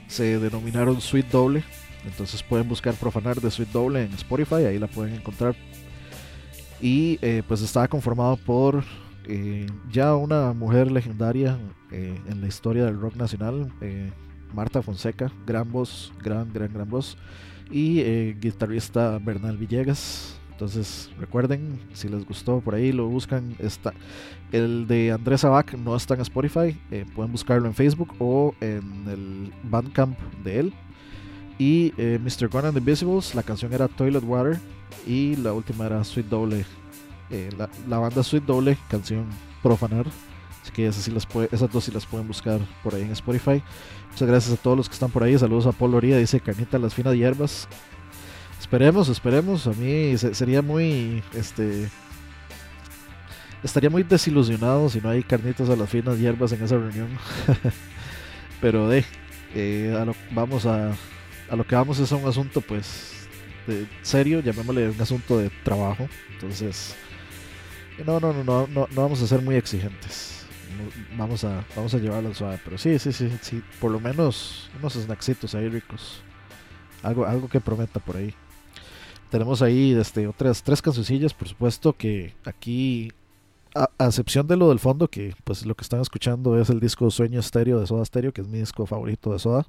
se 0.07 0.39
denominaron 0.39 1.01
Suite 1.01 1.29
Doble. 1.31 1.63
Entonces 2.05 2.41
pueden 2.41 2.67
buscar 2.67 2.95
Profanar 2.95 3.39
de 3.39 3.51
Suite 3.51 3.71
Doble 3.71 4.03
en 4.03 4.13
Spotify, 4.13 4.65
ahí 4.65 4.79
la 4.79 4.87
pueden 4.87 5.13
encontrar 5.13 5.55
y 6.81 7.19
eh, 7.21 7.43
pues 7.47 7.61
estaba 7.61 7.87
conformado 7.87 8.37
por 8.37 8.83
eh, 9.27 9.67
ya 9.91 10.15
una 10.15 10.53
mujer 10.53 10.91
legendaria 10.91 11.57
eh, 11.91 12.19
en 12.27 12.41
la 12.41 12.47
historia 12.47 12.85
del 12.85 12.99
rock 12.99 13.15
nacional, 13.15 13.71
Marta 14.53 14.81
Fonseca, 14.81 15.31
gran 15.45 15.71
voz, 15.71 16.11
gran, 16.21 16.51
gran, 16.51 16.73
gran 16.73 16.89
voz, 16.89 17.17
y 17.69 18.33
guitarrista 18.33 19.17
Bernal 19.19 19.57
Villegas. 19.57 20.37
Entonces 20.51 21.09
recuerden, 21.19 21.79
si 21.93 22.07
les 22.09 22.25
gustó 22.25 22.59
por 22.59 22.75
ahí, 22.75 22.91
lo 22.91 23.07
buscan. 23.07 23.55
Está, 23.59 23.93
el 24.51 24.87
de 24.87 25.11
Andrés 25.11 25.43
Abac 25.43 25.73
no 25.75 25.95
está 25.95 26.15
en 26.15 26.21
Spotify, 26.21 26.77
pueden 27.15 27.31
buscarlo 27.31 27.67
en 27.67 27.73
Facebook 27.73 28.13
o 28.19 28.53
en 28.59 29.07
el 29.07 29.53
Bandcamp 29.63 30.19
de 30.43 30.59
él. 30.59 30.73
Y 31.57 31.93
Mr. 31.97 32.49
Gun 32.49 32.65
and 32.65 32.73
the 32.73 32.79
Invisibles, 32.79 33.33
la 33.33 33.43
canción 33.43 33.73
era 33.73 33.87
Toilet 33.87 34.23
Water 34.23 34.59
y 35.07 35.35
la 35.37 35.53
última 35.53 35.85
era 35.85 36.03
Sweet 36.03 36.27
Doble. 36.27 36.65
Eh, 37.31 37.49
la, 37.87 37.97
banda 37.97 38.23
Sweet 38.23 38.43
Doble, 38.43 38.77
canción 38.89 39.25
Profanar. 39.63 40.05
Así 40.61 40.71
que 40.71 40.85
esas, 40.85 41.07
las 41.07 41.71
dos 41.71 41.83
sí 41.83 41.91
las 41.91 42.05
pueden 42.05 42.27
buscar 42.27 42.59
por 42.83 42.93
ahí 42.93 43.03
en 43.03 43.11
Spotify. 43.11 43.63
Muchas 44.11 44.27
gracias 44.27 44.59
a 44.59 44.61
todos 44.61 44.77
los 44.77 44.89
que 44.89 44.93
están 44.93 45.09
por 45.09 45.23
ahí. 45.23 45.37
Saludos 45.37 45.65
a 45.65 45.71
Paul 45.71 45.91
Loría, 45.91 46.17
dice 46.17 46.39
Canita 46.39 46.77
las 46.77 46.93
finas 46.93 47.15
hierbas. 47.15 47.67
Esperemos, 48.59 49.09
esperemos. 49.09 49.65
A 49.67 49.71
mí 49.71 50.17
sería 50.17 50.61
muy. 50.61 51.23
Este. 51.33 51.89
Estaría 53.63 53.89
muy 53.89 54.03
desilusionado 54.03 54.89
si 54.89 54.99
no 55.01 55.09
hay 55.09 55.23
carnitas 55.23 55.69
a 55.69 55.75
las 55.75 55.89
finas 55.89 56.19
hierbas 56.19 56.51
en 56.51 56.63
esa 56.63 56.77
reunión. 56.77 57.09
Pero 58.61 58.87
de. 58.89 59.05
Eh, 59.55 60.13
vamos 60.31 60.65
a. 60.65 60.91
A 61.49 61.55
lo 61.55 61.65
que 61.65 61.75
vamos 61.75 61.99
es 61.99 62.11
a 62.11 62.15
un 62.15 62.27
asunto, 62.27 62.61
pues 62.61 63.27
serio, 64.01 64.39
llamémosle 64.39 64.89
un 64.89 65.01
asunto 65.01 65.37
de 65.37 65.49
trabajo. 65.63 66.07
Entonces, 66.33 66.95
no, 68.05 68.19
no, 68.19 68.33
no, 68.33 68.43
no, 68.43 68.67
no, 68.67 68.87
vamos 69.01 69.21
a 69.21 69.27
ser 69.27 69.41
muy 69.41 69.55
exigentes. 69.55 70.45
Vamos 71.17 71.43
a, 71.43 71.63
vamos 71.75 71.93
a 71.93 71.97
llevarlo 71.97 72.33
suave. 72.33 72.59
Pero 72.63 72.77
sí, 72.77 72.97
sí, 72.99 73.11
sí, 73.11 73.31
sí. 73.41 73.61
Por 73.79 73.91
lo 73.91 73.99
menos 73.99 74.69
unos 74.79 74.93
snacksitos 74.93 75.53
ahí 75.55 75.69
ricos. 75.69 76.21
Algo, 77.03 77.25
algo 77.25 77.47
que 77.47 77.59
prometa 77.59 77.99
por 77.99 78.17
ahí. 78.17 78.33
Tenemos 79.29 79.61
ahí 79.61 79.93
este, 79.93 80.27
otras 80.27 80.61
tres 80.61 80.81
cancioncillas, 80.81 81.33
por 81.33 81.47
supuesto, 81.47 81.93
que 81.93 82.33
aquí, 82.43 83.11
a, 83.73 83.89
excepción 84.05 84.45
de 84.45 84.57
lo 84.57 84.69
del 84.69 84.79
fondo, 84.79 85.07
que 85.07 85.33
pues 85.43 85.65
lo 85.65 85.73
que 85.73 85.83
están 85.83 86.01
escuchando 86.01 86.59
es 86.59 86.69
el 86.69 86.79
disco 86.79 87.09
Sueño 87.09 87.39
Estéreo 87.39 87.79
de 87.79 87.87
Soda 87.87 88.03
Stereo, 88.03 88.33
que 88.33 88.41
es 88.41 88.47
mi 88.47 88.59
disco 88.59 88.85
favorito 88.85 89.31
de 89.31 89.39
Soda. 89.39 89.65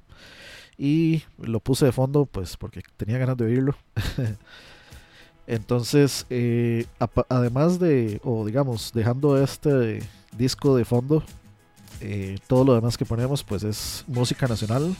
Y 0.77 1.23
lo 1.37 1.59
puse 1.59 1.85
de 1.85 1.91
fondo 1.91 2.25
pues 2.25 2.57
porque 2.57 2.81
tenía 2.97 3.17
ganas 3.17 3.37
de 3.37 3.45
oírlo. 3.45 3.75
Entonces, 5.45 6.25
eh, 6.29 6.85
además 7.29 7.79
de, 7.79 8.21
o 8.23 8.45
digamos, 8.45 8.91
dejando 8.93 9.41
este 9.41 10.01
disco 10.37 10.75
de 10.75 10.85
fondo, 10.85 11.23
eh, 12.01 12.37
todo 12.47 12.63
lo 12.63 12.75
demás 12.75 12.97
que 12.97 13.05
ponemos 13.05 13.43
pues 13.43 13.63
es 13.63 14.05
música 14.07 14.47
nacional. 14.47 14.95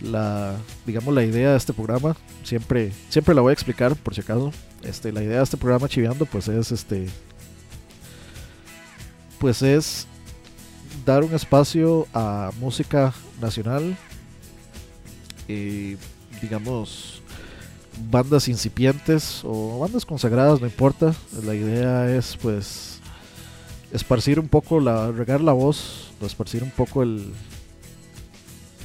La, 0.00 0.56
digamos, 0.86 1.14
la 1.14 1.24
idea 1.24 1.52
de 1.52 1.56
este 1.56 1.72
programa, 1.72 2.16
siempre, 2.42 2.92
siempre 3.08 3.34
la 3.34 3.40
voy 3.40 3.50
a 3.50 3.54
explicar 3.54 3.94
por 3.96 4.14
si 4.14 4.20
acaso. 4.20 4.52
Este, 4.82 5.12
la 5.12 5.22
idea 5.22 5.38
de 5.38 5.44
este 5.44 5.56
programa 5.56 5.88
Chiveando 5.88 6.26
pues 6.26 6.48
es 6.48 6.72
este, 6.72 7.06
pues 9.38 9.62
es 9.62 10.06
dar 11.06 11.24
un 11.24 11.34
espacio 11.34 12.06
a 12.12 12.50
música 12.60 13.14
nacional 13.40 13.96
digamos, 16.44 17.22
bandas 18.10 18.48
incipientes 18.48 19.40
o 19.44 19.78
bandas 19.80 20.04
consagradas, 20.04 20.60
no 20.60 20.66
importa. 20.66 21.14
La 21.44 21.54
idea 21.54 22.14
es 22.14 22.36
pues 22.36 23.00
esparcir 23.92 24.40
un 24.40 24.48
poco, 24.48 24.80
la, 24.80 25.10
regar 25.10 25.40
la 25.40 25.52
voz, 25.52 26.12
esparcir 26.22 26.62
un 26.62 26.70
poco 26.70 27.02
el, 27.02 27.32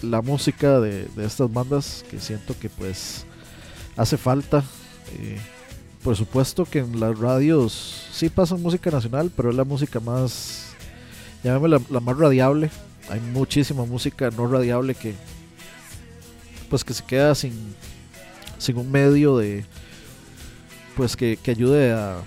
la 0.01 0.21
música 0.21 0.79
de, 0.79 1.07
estas 1.17 1.51
bandas 1.51 2.05
que 2.09 2.19
siento 2.19 2.57
que 2.59 2.69
pues 2.69 3.25
hace 3.97 4.17
falta 4.17 4.63
Eh, 5.17 5.39
por 6.03 6.15
supuesto 6.15 6.65
que 6.65 6.79
en 6.79 6.99
las 6.99 7.17
radios 7.17 8.07
sí 8.11 8.29
pasan 8.29 8.61
música 8.61 8.91
nacional, 8.91 9.31
pero 9.35 9.49
es 9.49 9.55
la 9.55 9.65
música 9.65 9.99
más, 9.99 10.67
llamémosla 11.43 11.81
la, 11.89 11.99
más 11.99 12.17
radiable. 12.17 12.69
Hay 13.09 13.19
muchísima 13.19 13.85
música 13.85 14.29
no 14.29 14.47
radiable 14.47 14.93
que, 14.93 15.15
pues 16.69 16.83
que 16.83 16.93
se 16.93 17.03
queda 17.03 17.33
sin, 17.33 17.75
sin 18.59 18.77
un 18.77 18.91
medio 18.91 19.37
de, 19.37 19.65
pues 20.95 21.15
que, 21.15 21.37
que 21.41 21.49
ayude 21.49 21.91
a, 21.91 22.21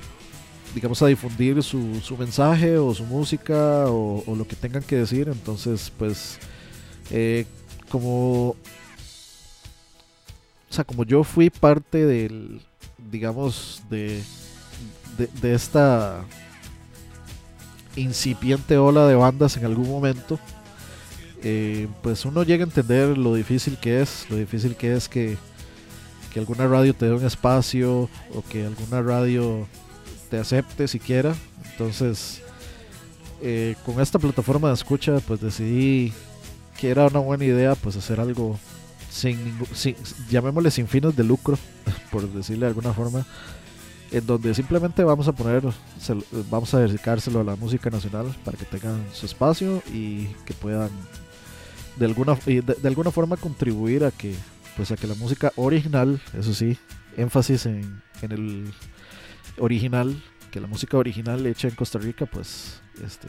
digamos, 0.74 1.00
a 1.02 1.06
difundir 1.06 1.62
su, 1.62 2.00
su 2.02 2.16
mensaje 2.16 2.78
o 2.78 2.92
su 2.92 3.04
música 3.04 3.86
o, 3.86 4.24
lo 4.36 4.46
que 4.48 4.56
tengan 4.56 4.82
que 4.82 4.96
decir. 4.96 5.28
Entonces, 5.28 5.92
pues, 5.96 6.38
eh, 7.10 7.46
como, 7.88 8.48
o 8.50 8.56
sea, 10.70 10.82
como 10.82 11.04
yo 11.04 11.22
fui 11.22 11.50
parte 11.50 12.04
del, 12.04 12.60
digamos, 13.10 13.82
de, 13.88 14.20
de, 15.16 15.28
de 15.40 15.54
esta 15.54 16.24
incipiente 17.96 18.78
ola 18.78 19.06
de 19.06 19.14
bandas 19.14 19.56
en 19.56 19.64
algún 19.64 19.88
momento, 19.88 20.38
eh, 21.44 21.88
pues 22.02 22.24
uno 22.24 22.44
llega 22.44 22.64
a 22.64 22.68
entender 22.68 23.18
lo 23.18 23.34
difícil 23.34 23.76
que 23.76 24.00
es, 24.00 24.26
lo 24.30 24.36
difícil 24.36 24.76
que 24.76 24.94
es 24.94 25.08
que, 25.08 25.36
que 26.32 26.40
alguna 26.40 26.66
radio 26.66 26.94
te 26.94 27.06
dé 27.06 27.12
un 27.12 27.24
espacio 27.24 28.08
o 28.34 28.42
que 28.48 28.64
alguna 28.64 29.02
radio 29.02 29.66
te 30.30 30.38
acepte 30.38 30.88
siquiera. 30.88 31.34
Entonces, 31.72 32.42
eh, 33.42 33.76
con 33.84 34.00
esta 34.00 34.18
plataforma 34.18 34.68
de 34.68 34.74
escucha, 34.74 35.18
pues 35.26 35.40
decidí 35.40 36.12
que 36.80 36.90
era 36.90 37.06
una 37.06 37.18
buena 37.20 37.44
idea, 37.44 37.74
pues 37.74 37.96
hacer 37.96 38.18
algo 38.18 38.58
sin, 39.10 39.38
sin 39.74 39.94
llamémosle 40.30 40.70
sin 40.70 40.88
fines 40.88 41.14
de 41.14 41.24
lucro, 41.24 41.58
por 42.10 42.26
decirle 42.32 42.66
de 42.66 42.68
alguna 42.68 42.94
forma, 42.94 43.26
en 44.10 44.26
donde 44.26 44.54
simplemente 44.54 45.04
vamos 45.04 45.28
a 45.28 45.32
poner, 45.32 45.62
vamos 46.50 46.72
a 46.74 46.80
dedicárselo 46.80 47.40
a 47.40 47.44
la 47.44 47.56
música 47.56 47.90
nacional 47.90 48.34
para 48.44 48.56
que 48.56 48.64
tengan 48.64 49.04
su 49.12 49.26
espacio 49.26 49.82
y 49.92 50.26
que 50.46 50.54
puedan 50.54 50.90
de 51.96 52.06
alguna, 52.06 52.36
de 52.46 52.88
alguna 52.88 53.10
forma 53.10 53.36
contribuir 53.36 54.04
a 54.04 54.10
que, 54.10 54.34
pues 54.76 54.90
a 54.90 54.96
que 54.96 55.06
la 55.06 55.14
música 55.14 55.52
original, 55.56 56.20
eso 56.38 56.54
sí, 56.54 56.78
énfasis 57.16 57.66
en, 57.66 58.02
en 58.22 58.32
el 58.32 58.72
original, 59.58 60.22
que 60.50 60.60
la 60.60 60.66
música 60.66 60.96
original 60.96 61.46
hecha 61.46 61.68
en 61.68 61.74
Costa 61.74 61.98
Rica, 61.98 62.26
pues 62.26 62.80
este 63.04 63.28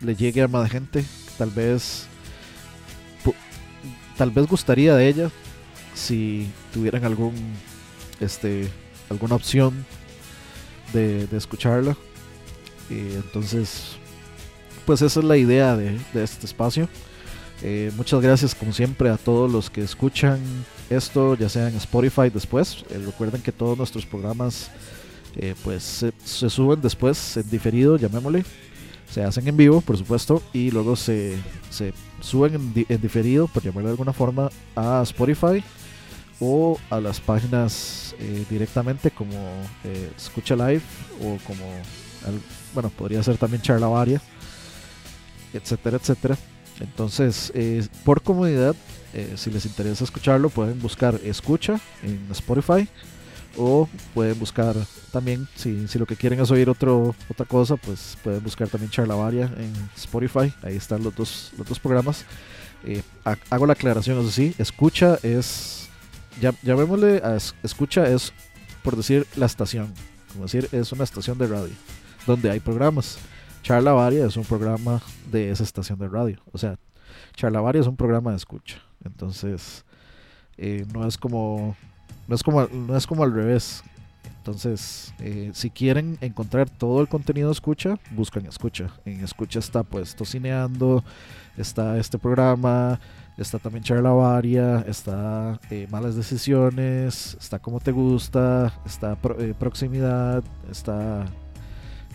le 0.00 0.14
llegue 0.14 0.42
a 0.42 0.48
más 0.48 0.70
gente, 0.70 1.04
tal 1.36 1.50
vez 1.50 2.06
tal 4.16 4.30
vez 4.30 4.46
gustaría 4.46 4.94
de 4.94 5.08
ella 5.08 5.30
si 5.94 6.50
tuvieran 6.72 7.04
algún 7.04 7.34
este 8.20 8.68
alguna 9.08 9.34
opción 9.34 9.86
de, 10.92 11.26
de 11.26 11.36
escucharla. 11.36 11.96
Y 12.88 13.14
entonces 13.14 13.96
pues 14.84 15.02
esa 15.02 15.20
es 15.20 15.24
la 15.24 15.36
idea 15.36 15.76
de, 15.76 15.98
de 16.12 16.24
este 16.24 16.46
espacio 16.46 16.88
eh, 17.62 17.92
muchas 17.96 18.22
gracias 18.22 18.54
como 18.54 18.72
siempre 18.72 19.10
a 19.10 19.18
todos 19.18 19.50
los 19.50 19.68
que 19.68 19.82
escuchan 19.82 20.38
esto 20.88 21.34
ya 21.34 21.48
sea 21.48 21.68
en 21.68 21.76
Spotify 21.76 22.30
después 22.32 22.84
eh, 22.88 23.02
recuerden 23.04 23.42
que 23.42 23.52
todos 23.52 23.76
nuestros 23.76 24.06
programas 24.06 24.70
eh, 25.36 25.54
pues 25.62 26.06
se, 26.24 26.50
suben 26.50 26.80
después 26.80 27.36
en 27.36 27.50
diferido 27.50 27.98
llamémosle 27.98 28.44
se 29.10 29.22
hacen 29.22 29.46
en 29.46 29.58
vivo 29.58 29.82
por 29.82 29.98
supuesto 29.98 30.42
y 30.54 30.70
luego 30.70 30.96
se, 30.96 31.36
se 31.68 31.92
suben 32.20 32.54
en, 32.54 32.86
en, 32.88 33.00
diferido, 33.00 33.46
por 33.46 33.62
llamarlo 33.62 33.88
de 33.88 33.92
alguna 33.92 34.12
forma, 34.12 34.50
a 34.74 35.02
Spotify 35.02 35.62
o 36.38 36.78
a 36.88 37.00
las 37.00 37.20
páginas 37.20 38.14
directamente 38.48 39.10
como 39.10 39.34
Escucha 40.16 40.54
Live 40.54 40.82
o 41.20 41.38
como, 41.44 41.64
bueno, 42.72 42.88
podría 42.90 43.22
ser 43.22 43.36
también 43.36 43.60
Charlavaria, 43.60 44.22
etcétera, 45.52 45.96
etcétera. 45.96 46.38
Entonces, 46.80 47.52
eh, 47.54 47.86
por 48.04 48.22
comodidad, 48.22 48.74
si 49.34 49.50
les 49.50 49.66
interesa 49.66 50.04
escucharlo, 50.04 50.50
pueden 50.50 50.80
buscar 50.80 51.18
Escucha 51.24 51.80
en 52.04 52.20
Spotify 52.30 52.88
o 53.56 53.88
pueden 54.14 54.38
buscar 54.38 54.76
también, 55.12 55.48
si, 55.56 55.88
si, 55.88 55.98
lo 55.98 56.06
que 56.06 56.16
quieren 56.16 56.40
es 56.40 56.50
oír 56.50 56.68
otro, 56.70 57.14
otra 57.28 57.46
cosa, 57.46 57.76
pues 57.76 58.16
pueden 58.22 58.42
buscar 58.42 58.68
también 58.68 58.90
Charlavaria 58.90 59.50
en 59.56 59.72
Spotify. 59.96 60.52
Ahí 60.62 60.76
están 60.76 61.02
los 61.02 61.14
dos, 61.14 61.52
los 61.58 61.66
dos 61.66 61.78
programas. 61.78 62.24
Eh, 62.84 63.02
hago 63.50 63.66
la 63.66 63.74
aclaración, 63.74 64.18
eso 64.20 64.30
sí, 64.30 64.54
escucha 64.58 65.18
es, 65.22 65.88
ya, 66.40 66.54
llamémosle 66.62 67.20
a 67.24 67.36
escucha 67.62 68.06
es, 68.06 68.32
por 68.82 68.96
decir, 68.96 69.26
la 69.36 69.46
estación. 69.46 69.92
Como 70.32 70.44
decir, 70.44 70.68
es 70.72 70.92
una 70.92 71.04
estación 71.04 71.36
de 71.38 71.48
radio 71.48 71.74
donde 72.26 72.50
hay 72.50 72.60
programas. 72.60 73.18
Charlavaria 73.62 74.26
es 74.26 74.36
un 74.36 74.44
programa 74.44 75.00
de 75.30 75.50
esa 75.50 75.62
estación 75.62 75.98
de 75.98 76.08
radio. 76.08 76.40
O 76.52 76.58
sea, 76.58 76.78
Charlavaria 77.34 77.80
es 77.80 77.86
un 77.86 77.96
programa 77.96 78.30
de 78.30 78.36
escucha. 78.36 78.78
Entonces, 79.04 79.84
eh, 80.56 80.86
no 80.92 81.06
es 81.06 81.16
como 81.16 81.76
no 82.30 82.36
es 82.36 82.44
como, 82.44 82.64
no 82.68 82.96
es 82.96 83.06
como 83.08 83.24
al 83.24 83.34
revés. 83.34 83.82
Entonces, 84.38 85.12
eh, 85.18 85.50
si 85.52 85.68
quieren 85.68 86.16
encontrar 86.20 86.70
todo 86.70 87.00
el 87.00 87.08
contenido 87.08 87.50
escucha, 87.50 87.98
buscan 88.12 88.46
escucha. 88.46 88.90
En 89.04 89.22
escucha 89.24 89.58
está 89.58 89.82
pues 89.82 90.14
Tocineando, 90.14 91.02
está 91.56 91.98
este 91.98 92.18
programa, 92.18 93.00
está 93.36 93.58
también 93.58 93.82
Charla 93.82 94.12
Varia, 94.12 94.84
está 94.86 95.58
eh, 95.70 95.88
Malas 95.90 96.14
Decisiones, 96.14 97.36
está 97.40 97.58
Como 97.58 97.80
Te 97.80 97.90
Gusta, 97.90 98.72
está 98.86 99.16
pro, 99.16 99.36
Proximidad, 99.58 100.44
está 100.70 101.26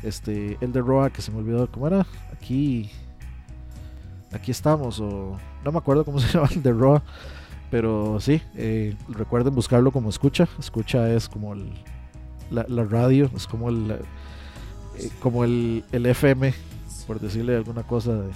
este 0.04 0.58
el 0.62 0.72
de 0.72 0.82
Roa 0.82 1.10
que 1.10 1.22
se 1.22 1.32
me 1.32 1.40
olvidó 1.40 1.70
cómo 1.72 1.88
era. 1.88 2.06
Aquí 2.34 2.90
aquí 4.32 4.52
estamos 4.52 5.00
o 5.00 5.38
no 5.64 5.72
me 5.72 5.78
acuerdo 5.78 6.06
cómo 6.06 6.20
se 6.22 6.32
llama 6.32 6.50
el 6.54 6.64
de 6.64 6.72
Roa. 6.72 7.04
Pero 7.72 8.20
sí, 8.20 8.42
eh, 8.56 8.96
recuerden 9.10 9.56
buscarlo 9.56 9.92
como 9.92 10.10
escucha. 10.10 10.48
Escucha 10.60 11.12
es 11.12 11.28
como 11.28 11.54
el, 11.54 11.72
la, 12.52 12.84
radio, 12.84 13.30
es 13.36 13.48
como 13.48 13.70
el, 13.70 13.92
eh, 13.92 15.10
como 15.20 15.44
el, 15.44 15.84
el, 15.92 16.06
FM, 16.06 16.54
por 17.08 17.20
decirle 17.20 17.56
alguna 17.56 17.84
cosa 17.84 18.14
de, 18.14 18.28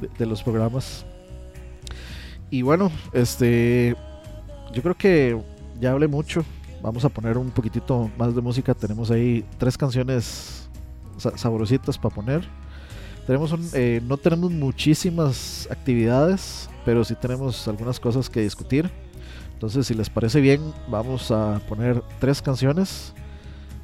de, 0.00 0.08
de, 0.18 0.26
los 0.26 0.42
programas. 0.42 1.06
Y 2.50 2.62
bueno, 2.62 2.92
este, 3.12 3.96
yo 4.72 4.82
creo 4.82 4.94
que 4.96 5.40
ya 5.80 5.92
hablé 5.92 6.06
mucho. 6.06 6.44
Vamos 6.82 7.04
a 7.04 7.08
poner 7.08 7.38
un 7.38 7.50
poquitito 7.50 8.10
más 8.18 8.34
de 8.34 8.40
música. 8.40 8.74
Tenemos 8.74 9.10
ahí 9.10 9.44
tres 9.58 9.76
canciones 9.76 10.57
sabrositas 11.18 11.98
para 11.98 12.14
poner. 12.14 12.48
Tenemos 13.26 13.54
eh, 13.74 14.00
no 14.04 14.16
tenemos 14.16 14.50
muchísimas 14.50 15.68
actividades, 15.70 16.70
pero 16.84 17.04
sí 17.04 17.14
tenemos 17.14 17.68
algunas 17.68 18.00
cosas 18.00 18.30
que 18.30 18.40
discutir. 18.40 18.90
Entonces, 19.52 19.86
si 19.86 19.94
les 19.94 20.08
parece 20.08 20.40
bien, 20.40 20.60
vamos 20.88 21.30
a 21.30 21.60
poner 21.68 22.02
tres 22.20 22.40
canciones. 22.40 23.12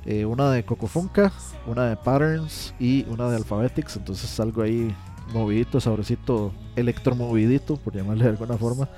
Eh, 0.07 0.25
una 0.25 0.51
de 0.51 0.65
Cocofunca, 0.65 1.33
una 1.67 1.89
de 1.89 1.97
Patterns 1.97 2.75
y 2.79 3.05
una 3.09 3.29
de 3.29 3.37
Alphabetics. 3.37 3.97
Entonces 3.97 4.39
algo 4.39 4.63
ahí 4.63 4.95
movidito, 5.33 5.81
sabrosito, 5.81 6.53
electromovidito, 6.77 7.77
por 7.77 7.95
llamarle 7.95 8.25
de 8.25 8.31
alguna 8.31 8.57
forma. 8.57 8.89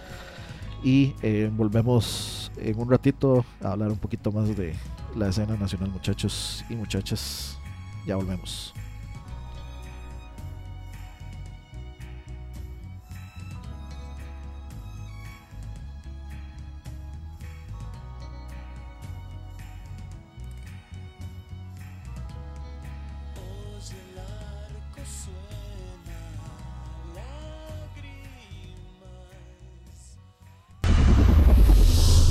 Y 0.82 1.14
eh, 1.22 1.50
volvemos 1.52 2.52
en 2.56 2.78
un 2.78 2.90
ratito 2.90 3.44
a 3.62 3.72
hablar 3.72 3.90
un 3.90 3.98
poquito 3.98 4.30
más 4.32 4.54
de 4.56 4.74
la 5.16 5.28
escena 5.28 5.56
nacional, 5.56 5.90
muchachos 5.90 6.64
y 6.68 6.76
muchachas. 6.76 7.58
Ya 8.06 8.14
volvemos. 8.14 8.72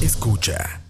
Escucha. 0.01 0.84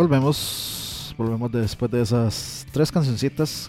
Volvemos, 0.00 1.14
volvemos 1.18 1.52
de- 1.52 1.60
después 1.60 1.90
de 1.90 2.00
esas 2.00 2.66
tres 2.72 2.90
cancioncitas 2.90 3.68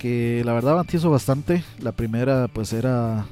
que 0.00 0.42
la 0.44 0.52
verdad 0.52 0.74
bantizo 0.74 1.08
bastante. 1.08 1.62
La 1.78 1.92
primera 1.92 2.48
pues 2.48 2.72
era 2.72 3.24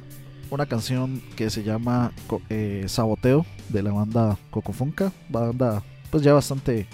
una 0.49 0.65
canción 0.67 1.21
que 1.35 1.51
se 1.51 1.65
llama 1.65 2.13
eh, 2.51 2.85
Saboteo 2.87 3.45
de 3.69 3.83
la 3.83 3.91
banda 3.91 4.39
Cocofunca, 4.53 5.11
banda 5.29 5.83
pues 6.13 6.23
ya 6.23 6.33
bastante 6.33 6.87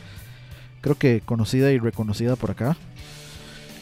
creo 0.81 0.97
que 0.97 1.21
conocida 1.23 1.71
y 1.71 1.77
reconocida 1.79 2.35
por 2.35 2.53
acá. 2.53 2.79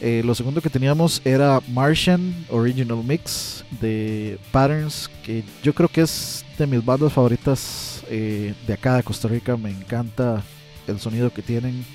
Eh, 0.01 0.21
lo 0.25 0.35
segundo 0.35 0.59
que 0.59 0.69
teníamos 0.69 1.21
era 1.23 1.61
Martian 1.69 2.35
Original 2.49 3.01
Mix 3.01 3.63
de 3.79 4.37
Patterns, 4.51 5.09
que 5.23 5.45
yo 5.63 5.73
creo 5.73 5.87
que 5.87 6.01
es 6.01 6.43
de 6.57 6.67
mis 6.67 6.83
bandas 6.83 7.13
favoritas 7.13 8.03
eh, 8.09 8.53
de 8.67 8.73
acá 8.73 8.97
de 8.97 9.03
Costa 9.03 9.29
Rica. 9.29 9.55
Me 9.55 9.69
encanta 9.71 10.43
el 10.89 10.99
sonido 10.99 11.31
que 11.33 11.41
tienen. 11.41 11.85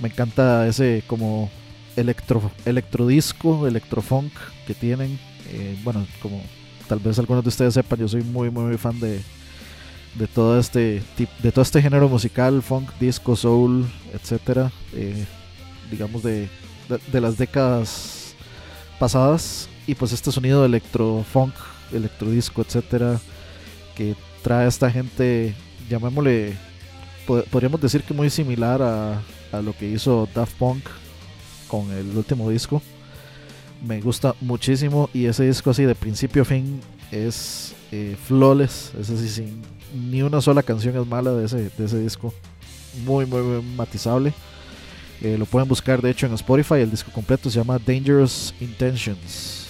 Me 0.00 0.08
encanta 0.08 0.66
ese 0.66 1.02
como 1.06 1.50
electro, 1.96 2.50
electrodisco, 2.64 3.66
electrofunk 3.66 4.32
que 4.66 4.74
tienen. 4.74 5.18
Eh, 5.52 5.78
bueno, 5.84 6.06
como 6.20 6.42
tal 6.88 6.98
vez 6.98 7.18
algunos 7.18 7.42
de 7.44 7.48
ustedes 7.48 7.74
sepan, 7.74 7.98
yo 8.00 8.08
soy 8.08 8.22
muy 8.22 8.50
muy, 8.50 8.64
muy 8.64 8.76
fan 8.78 8.98
de, 9.00 9.20
de 10.14 10.26
todo 10.26 10.58
este 10.58 11.02
tip- 11.16 11.38
de 11.42 11.52
todo 11.52 11.62
este 11.62 11.80
género 11.80 12.08
musical, 12.08 12.62
funk, 12.62 12.90
disco, 13.00 13.36
soul, 13.36 13.86
etcétera. 14.12 14.70
Eh, 14.92 15.24
digamos 15.90 16.22
de, 16.22 16.48
de, 17.12 17.20
las 17.20 17.38
décadas 17.38 18.34
pasadas. 18.98 19.68
Y 19.86 19.94
pues 19.94 20.12
este 20.12 20.32
sonido 20.32 20.64
electrofunk, 20.64 21.54
electrodisco, 21.92 22.62
etcétera, 22.62 23.20
que 23.94 24.16
trae 24.42 24.64
a 24.64 24.68
esta 24.68 24.90
gente, 24.90 25.54
llamémosle 25.88 26.56
podríamos 27.26 27.80
decir 27.80 28.02
que 28.02 28.14
muy 28.14 28.30
similar 28.30 28.80
a, 28.82 29.20
a 29.52 29.62
lo 29.62 29.76
que 29.76 29.88
hizo 29.88 30.28
Daft 30.34 30.56
Punk 30.56 30.84
con 31.68 31.90
el 31.92 32.16
último 32.16 32.48
disco. 32.50 32.82
Me 33.86 34.00
gusta 34.00 34.34
muchísimo 34.40 35.10
y 35.12 35.26
ese 35.26 35.44
disco 35.44 35.70
así 35.70 35.84
de 35.84 35.94
principio 35.94 36.42
a 36.42 36.44
fin 36.44 36.80
es 37.10 37.74
eh, 37.92 38.16
flawless, 38.26 38.92
es 38.98 39.10
así 39.10 39.28
sin 39.28 39.62
ni 39.94 40.22
una 40.22 40.40
sola 40.40 40.62
canción 40.62 40.96
es 40.96 41.06
mala 41.06 41.32
de 41.32 41.46
ese, 41.46 41.70
de 41.76 41.84
ese 41.84 41.98
disco. 41.98 42.32
Muy, 43.04 43.26
muy, 43.26 43.42
muy 43.42 43.62
matizable. 43.62 44.32
Eh, 45.22 45.36
lo 45.38 45.46
pueden 45.46 45.68
buscar 45.68 46.02
de 46.02 46.10
hecho 46.10 46.26
en 46.26 46.34
Spotify, 46.34 46.76
el 46.76 46.90
disco 46.90 47.10
completo 47.10 47.48
se 47.50 47.58
llama 47.58 47.78
Dangerous 47.78 48.54
Intentions. 48.60 49.66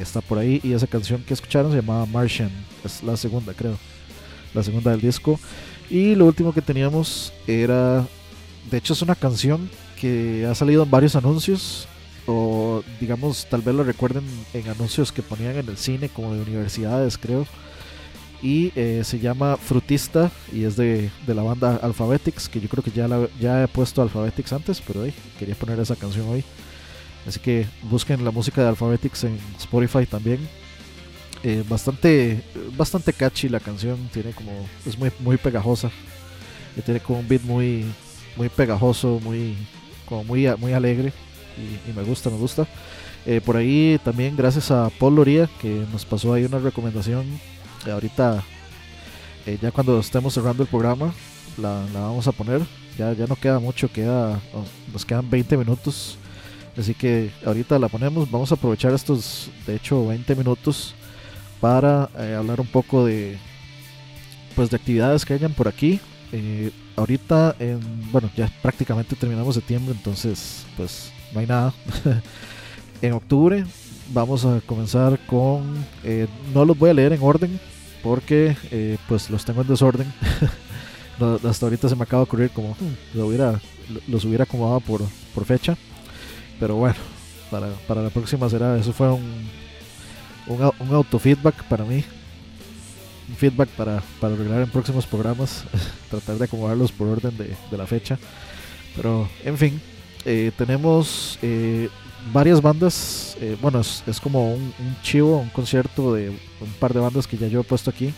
Está 0.00 0.20
por 0.20 0.38
ahí 0.38 0.60
y 0.62 0.72
esa 0.72 0.86
canción 0.86 1.22
que 1.22 1.34
escucharon 1.34 1.72
se 1.72 1.80
llamaba 1.80 2.06
Martian, 2.06 2.50
es 2.84 3.02
la 3.02 3.16
segunda 3.16 3.52
creo, 3.52 3.76
la 4.54 4.62
segunda 4.62 4.92
del 4.92 5.00
disco. 5.00 5.40
Y 5.90 6.14
lo 6.14 6.26
último 6.26 6.52
que 6.52 6.62
teníamos 6.62 7.32
era, 7.48 8.06
de 8.70 8.78
hecho 8.78 8.92
es 8.92 9.02
una 9.02 9.16
canción 9.16 9.68
que 10.00 10.46
ha 10.48 10.54
salido 10.54 10.84
en 10.84 10.90
varios 10.90 11.16
anuncios, 11.16 11.88
o 12.26 12.84
digamos, 13.00 13.46
tal 13.50 13.60
vez 13.60 13.74
lo 13.74 13.82
recuerden 13.82 14.24
en 14.54 14.68
anuncios 14.68 15.10
que 15.10 15.20
ponían 15.20 15.56
en 15.56 15.68
el 15.68 15.76
cine, 15.76 16.08
como 16.08 16.32
de 16.32 16.42
universidades, 16.42 17.18
creo. 17.18 17.44
Y 18.40 18.72
eh, 18.76 19.02
se 19.04 19.18
llama 19.18 19.56
Frutista 19.58 20.30
y 20.52 20.64
es 20.64 20.76
de, 20.76 21.10
de 21.26 21.34
la 21.34 21.42
banda 21.42 21.76
Alphabetics, 21.82 22.48
que 22.48 22.60
yo 22.60 22.68
creo 22.68 22.84
que 22.84 22.92
ya, 22.92 23.08
ya 23.38 23.64
he 23.64 23.68
puesto 23.68 24.00
Alphabetics 24.00 24.52
antes, 24.52 24.80
pero 24.80 25.04
hey, 25.04 25.12
quería 25.38 25.56
poner 25.56 25.78
esa 25.80 25.96
canción 25.96 26.26
hoy. 26.28 26.44
Así 27.26 27.40
que 27.40 27.66
busquen 27.82 28.24
la 28.24 28.30
música 28.30 28.62
de 28.62 28.68
Alphabetics 28.68 29.24
en 29.24 29.38
Spotify 29.58 30.06
también. 30.06 30.38
Eh, 31.42 31.64
bastante, 31.68 32.42
bastante 32.76 33.12
catchy 33.12 33.48
la 33.48 33.60
canción, 33.60 33.96
tiene 34.12 34.32
como, 34.32 34.52
es 34.84 34.98
muy, 34.98 35.10
muy 35.20 35.36
pegajosa. 35.36 35.90
Y 36.76 36.82
tiene 36.82 37.00
como 37.00 37.20
un 37.20 37.28
beat 37.28 37.42
muy, 37.42 37.84
muy 38.36 38.48
pegajoso, 38.48 39.20
muy, 39.22 39.56
como 40.06 40.24
muy, 40.24 40.46
muy 40.58 40.72
alegre 40.72 41.12
y, 41.88 41.92
me 41.92 42.02
gusta, 42.02 42.30
me 42.30 42.36
gusta. 42.36 42.66
Eh, 43.26 43.40
por 43.44 43.56
ahí 43.56 44.00
también 44.02 44.34
gracias 44.34 44.70
a 44.70 44.88
Paul 44.98 45.16
Loría 45.16 45.48
que 45.60 45.84
nos 45.92 46.04
pasó 46.04 46.32
ahí 46.32 46.44
una 46.44 46.58
recomendación. 46.58 47.26
Eh, 47.86 47.90
ahorita, 47.90 48.42
eh, 49.46 49.58
ya 49.60 49.70
cuando 49.70 49.98
estemos 50.00 50.34
cerrando 50.34 50.62
el 50.62 50.68
programa, 50.68 51.12
la, 51.56 51.84
la 51.92 52.00
vamos 52.00 52.26
a 52.26 52.32
poner. 52.32 52.62
Ya, 52.98 53.12
ya 53.12 53.26
no 53.26 53.36
queda 53.36 53.58
mucho, 53.58 53.90
queda, 53.90 54.40
oh, 54.52 54.64
nos 54.92 55.04
quedan 55.04 55.28
20 55.28 55.56
minutos. 55.56 56.18
Así 56.76 56.94
que 56.94 57.30
ahorita 57.44 57.78
la 57.78 57.88
ponemos. 57.88 58.30
Vamos 58.30 58.52
a 58.52 58.54
aprovechar 58.54 58.92
estos, 58.92 59.50
de 59.66 59.76
hecho, 59.76 60.06
20 60.06 60.34
minutos 60.34 60.94
para 61.60 62.08
eh, 62.18 62.34
hablar 62.38 62.60
un 62.60 62.66
poco 62.66 63.04
de, 63.04 63.36
pues, 64.56 64.70
de 64.70 64.76
actividades 64.76 65.24
que 65.24 65.34
hayan 65.34 65.52
por 65.52 65.68
aquí. 65.68 66.00
Eh, 66.32 66.70
ahorita, 66.96 67.56
en, 67.58 67.80
bueno, 68.12 68.30
ya 68.36 68.50
prácticamente 68.62 69.16
terminamos 69.16 69.54
septiembre, 69.54 69.94
entonces, 69.96 70.64
pues, 70.76 71.12
no 71.32 71.40
hay 71.40 71.46
nada. 71.46 71.72
en 73.02 73.12
octubre 73.12 73.64
vamos 74.12 74.44
a 74.44 74.60
comenzar 74.66 75.18
con, 75.26 75.84
eh, 76.04 76.26
no 76.54 76.64
los 76.64 76.76
voy 76.78 76.90
a 76.90 76.94
leer 76.94 77.12
en 77.12 77.22
orden 77.22 77.60
porque, 78.02 78.56
pues, 79.08 79.28
los 79.30 79.44
tengo 79.44 79.62
en 79.62 79.68
desorden. 79.68 80.12
No, 81.18 81.38
hasta 81.50 81.66
ahorita 81.66 81.86
se 81.86 81.96
me 81.96 82.04
acaba 82.04 82.20
de 82.22 82.28
ocurrir 82.28 82.48
como 82.48 82.70
hmm, 82.70 83.18
lo 83.18 83.26
hubiera, 83.26 83.52
lo- 83.52 84.00
los 84.08 84.24
hubiera 84.24 84.44
acomodado 84.44 84.80
por, 84.80 85.02
por 85.34 85.44
fecha. 85.44 85.76
Pero 86.58 86.76
bueno, 86.76 86.94
para, 87.50 87.68
para 87.86 88.00
la 88.00 88.08
próxima 88.08 88.48
será. 88.48 88.78
Eso 88.78 88.94
fue 88.94 89.12
un, 89.12 89.20
un, 90.46 90.70
un 90.78 90.94
autofeedback 90.94 91.64
para 91.64 91.84
mí. 91.84 92.04
Un 93.28 93.36
feedback 93.36 93.68
para, 93.70 94.02
para 94.20 94.34
arreglar 94.34 94.62
en 94.62 94.70
próximos 94.70 95.06
programas. 95.06 95.64
Tratar 96.10 96.36
de 96.38 96.44
acomodarlos 96.44 96.90
por 96.92 97.08
orden 97.08 97.36
de, 97.36 97.54
de 97.70 97.76
la 97.76 97.86
fecha. 97.86 98.18
Pero 98.96 99.28
en 99.44 99.56
fin, 99.56 99.80
eh, 100.24 100.50
tenemos 100.58 101.38
eh, 101.42 101.88
varias 102.32 102.60
bandas. 102.60 103.36
eh, 103.40 103.56
bueno, 103.62 103.80
es, 103.80 104.02
es 104.06 104.20
como 104.20 104.52
un, 104.54 104.72
chivo, 105.02 105.38
un 105.38 105.48
concierto 105.50 106.12
de 106.14 106.30
un 106.30 106.72
par 106.80 106.92
de 106.92 107.00
bandas 107.00 107.26
que 107.26 107.36
ya 107.38 107.46
yo 107.46 107.60
he 107.60 107.64
puesto 107.64 107.90
aquí. 107.90 108.12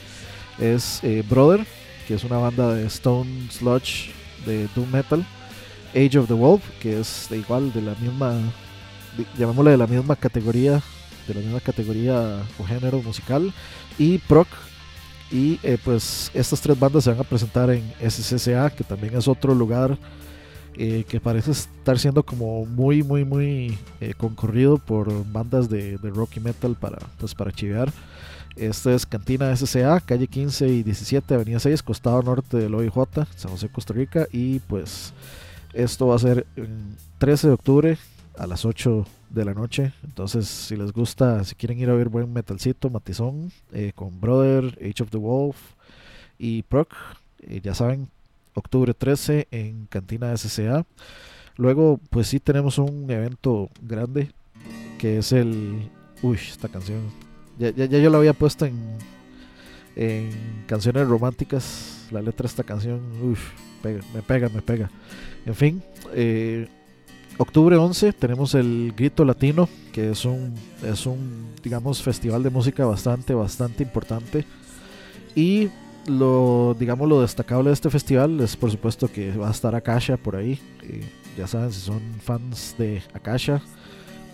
Es 0.58 1.00
eh, 1.02 1.22
Brother, 1.28 1.66
que 2.08 2.14
es 2.14 2.24
una 2.24 2.38
banda 2.38 2.74
de 2.74 2.86
Stone 2.86 3.48
Sludge 3.50 4.10
de 4.46 4.66
Doom 4.74 4.90
Metal. 4.90 5.24
Age 5.94 6.18
of 6.18 6.26
the 6.26 6.32
Wolf, 6.34 6.62
que 6.80 6.98
es 7.00 7.30
igual 7.30 7.70
de 7.74 7.82
la 7.82 7.94
misma, 7.96 8.32
de- 9.16 9.26
llamémosle 9.38 9.72
de 9.72 9.76
la 9.76 9.86
misma 9.86 10.16
categoría, 10.16 10.82
de 11.26 11.34
la 11.34 11.40
misma 11.40 11.60
categoría 11.60 12.42
o 12.58 12.64
género 12.64 13.02
musical, 13.02 13.52
y 13.98 14.18
Proc. 14.18 14.48
Y 15.30 15.58
eh, 15.62 15.78
pues 15.82 16.30
estas 16.34 16.60
tres 16.60 16.78
bandas 16.78 17.04
se 17.04 17.10
van 17.10 17.20
a 17.20 17.24
presentar 17.24 17.70
en 17.70 17.82
SCCA, 18.06 18.68
que 18.68 18.84
también 18.84 19.16
es 19.16 19.26
otro 19.26 19.54
lugar 19.54 19.96
eh, 20.74 21.04
que 21.06 21.20
parece 21.20 21.50
estar 21.50 21.98
siendo 21.98 22.22
como 22.22 22.64
muy, 22.64 23.02
muy, 23.02 23.24
muy 23.24 23.78
eh, 24.00 24.14
concurrido 24.16 24.78
por 24.78 25.10
bandas 25.30 25.68
de, 25.68 25.98
rock 26.02 26.36
y 26.36 26.40
metal 26.40 26.76
para, 26.78 26.98
pues, 27.18 27.34
para 27.34 27.52
chivear. 27.52 27.92
Esta 28.56 28.94
es 28.94 29.04
Cantina 29.04 29.54
SCA, 29.54 30.00
calle 30.00 30.26
15 30.26 30.68
y 30.68 30.82
17, 30.82 31.34
avenida 31.34 31.58
6, 31.58 31.82
costado 31.82 32.22
norte 32.22 32.56
del 32.58 32.74
OIJ, 32.74 32.92
San 33.36 33.50
José, 33.50 33.68
Costa 33.68 33.92
Rica. 33.92 34.26
Y 34.32 34.60
pues 34.60 35.12
esto 35.74 36.06
va 36.06 36.16
a 36.16 36.18
ser 36.18 36.46
el 36.56 36.68
13 37.18 37.48
de 37.48 37.52
octubre 37.54 37.98
a 38.36 38.46
las 38.46 38.64
8 38.64 39.04
de 39.30 39.44
la 39.44 39.54
noche. 39.54 39.92
Entonces, 40.04 40.46
si 40.48 40.76
les 40.76 40.92
gusta, 40.92 41.44
si 41.44 41.54
quieren 41.54 41.78
ir 41.78 41.90
a 41.90 41.94
ver 41.94 42.08
buen 42.08 42.32
metalcito, 42.32 42.90
matizón, 42.90 43.52
eh, 43.72 43.92
con 43.94 44.20
Brother, 44.20 44.78
Age 44.80 45.02
of 45.02 45.10
the 45.10 45.18
Wolf 45.18 45.56
y 46.38 46.62
Proc, 46.62 46.92
eh, 47.42 47.60
ya 47.62 47.74
saben, 47.74 48.08
octubre 48.54 48.94
13 48.94 49.48
en 49.50 49.86
Cantina 49.86 50.36
SCA. 50.36 50.84
Luego, 51.56 52.00
pues 52.10 52.28
sí 52.28 52.40
tenemos 52.40 52.78
un 52.78 53.10
evento 53.10 53.70
grande 53.80 54.30
que 54.98 55.18
es 55.18 55.32
el... 55.32 55.90
Uy, 56.22 56.36
esta 56.36 56.68
canción. 56.68 57.00
Ya, 57.58 57.70
ya, 57.70 57.86
yo 57.86 58.08
la 58.08 58.18
había 58.18 58.32
puesto 58.32 58.64
en, 58.64 58.76
en 59.96 60.64
canciones 60.66 61.06
románticas. 61.08 62.06
La 62.10 62.22
letra 62.22 62.44
de 62.44 62.48
esta 62.48 62.62
canción, 62.62 63.00
uy, 63.22 63.36
pega, 63.82 64.02
me 64.14 64.22
pega, 64.22 64.48
me 64.48 64.62
pega. 64.62 64.90
En 65.44 65.54
fin, 65.54 65.82
eh, 66.14 66.68
octubre 67.38 67.76
11 67.76 68.12
tenemos 68.12 68.54
el 68.54 68.92
Grito 68.96 69.24
Latino, 69.24 69.68
que 69.92 70.10
es 70.10 70.24
un, 70.24 70.54
es 70.82 71.06
un, 71.06 71.48
digamos, 71.62 72.02
festival 72.02 72.42
de 72.42 72.50
música 72.50 72.84
bastante, 72.84 73.34
bastante 73.34 73.82
importante. 73.82 74.44
Y 75.34 75.70
lo, 76.06 76.76
digamos, 76.78 77.08
lo 77.08 77.20
destacable 77.20 77.70
de 77.70 77.74
este 77.74 77.90
festival 77.90 78.40
es, 78.40 78.56
por 78.56 78.70
supuesto, 78.70 79.10
que 79.10 79.36
va 79.36 79.48
a 79.48 79.52
estar 79.52 79.74
Akasha 79.74 80.16
por 80.16 80.36
ahí. 80.36 80.58
Ya 81.36 81.46
saben, 81.46 81.72
si 81.72 81.80
son 81.80 82.00
fans 82.20 82.74
de 82.78 83.02
Akasha, 83.14 83.62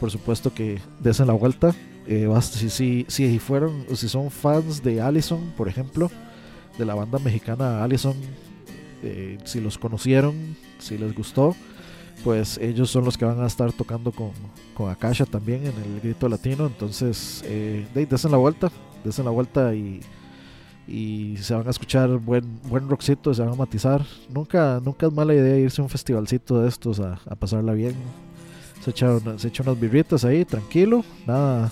por 0.01 0.11
supuesto 0.11 0.53
que 0.53 0.81
desen 1.01 1.27
la 1.27 1.35
vuelta. 1.35 1.75
Eh, 2.07 2.29
si, 2.41 2.71
si, 2.71 3.07
si 3.09 3.39
fueron, 3.39 3.85
si 3.95 4.09
son 4.09 4.31
fans 4.31 4.83
de 4.83 5.01
Allison, 5.01 5.53
por 5.57 5.69
ejemplo, 5.69 6.11
de 6.79 6.85
la 6.85 6.95
banda 6.95 7.19
mexicana 7.19 7.85
Allison, 7.85 8.17
eh, 9.03 9.39
si 9.45 9.61
los 9.61 9.79
conocieron, 9.79 10.57
si 10.79 10.97
les 10.97 11.15
gustó, 11.15 11.55
pues 12.25 12.59
ellos 12.59 12.91
son 12.91 13.05
los 13.05 13.17
que 13.17 13.25
van 13.25 13.41
a 13.41 13.47
estar 13.47 13.73
tocando 13.73 14.13
con, 14.13 14.31
con 14.75 14.91
Akasha 14.91 15.25
también 15.27 15.63
en 15.67 15.75
el 15.83 16.01
grito 16.03 16.29
latino. 16.29 16.67
Entonces, 16.67 17.43
eh, 17.47 17.87
desen 17.95 18.31
la 18.33 18.37
vuelta, 18.39 18.71
desen 19.05 19.25
la 19.25 19.31
vuelta 19.31 19.75
y, 19.75 20.01
y 20.87 21.37
se 21.39 21.55
van 21.55 21.67
a 21.67 21.71
escuchar 21.71 22.09
buen, 22.19 22.45
buen 22.69 22.89
rockcito, 22.89 23.33
se 23.35 23.43
van 23.43 23.53
a 23.53 23.57
matizar. 23.57 24.05
Nunca, 24.33 24.81
nunca 24.85 25.07
es 25.07 25.13
mala 25.13 25.35
idea 25.35 25.57
irse 25.59 25.81
a 25.81 25.85
un 25.85 25.91
festivalcito 25.91 26.61
de 26.63 26.69
estos 26.69 27.01
a, 27.01 27.21
a 27.27 27.35
pasarla 27.37 27.73
bien. 27.73 27.95
Se 28.83 28.91
echa, 28.91 29.11
una- 29.17 29.39
se 29.39 29.49
echa 29.49 29.63
unas 29.63 29.79
birritas 29.79 30.25
ahí, 30.25 30.45
tranquilo, 30.45 31.05
nada, 31.27 31.71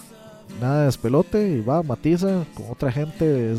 nada 0.60 0.80
de 0.80 0.86
despelote 0.86 1.48
y 1.56 1.60
va, 1.60 1.82
matiza 1.82 2.44
con 2.54 2.66
otra 2.70 2.90
gente. 2.92 3.54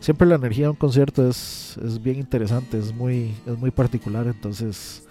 siempre 0.00 0.26
la 0.26 0.34
energía 0.36 0.66
de 0.66 0.70
un 0.70 0.76
concierto 0.76 1.28
es, 1.28 1.78
es 1.84 2.02
bien 2.02 2.18
interesante, 2.18 2.78
es 2.78 2.92
muy, 2.94 3.34
es 3.46 3.58
muy 3.58 3.70
particular, 3.70 4.26
entonces 4.26 5.02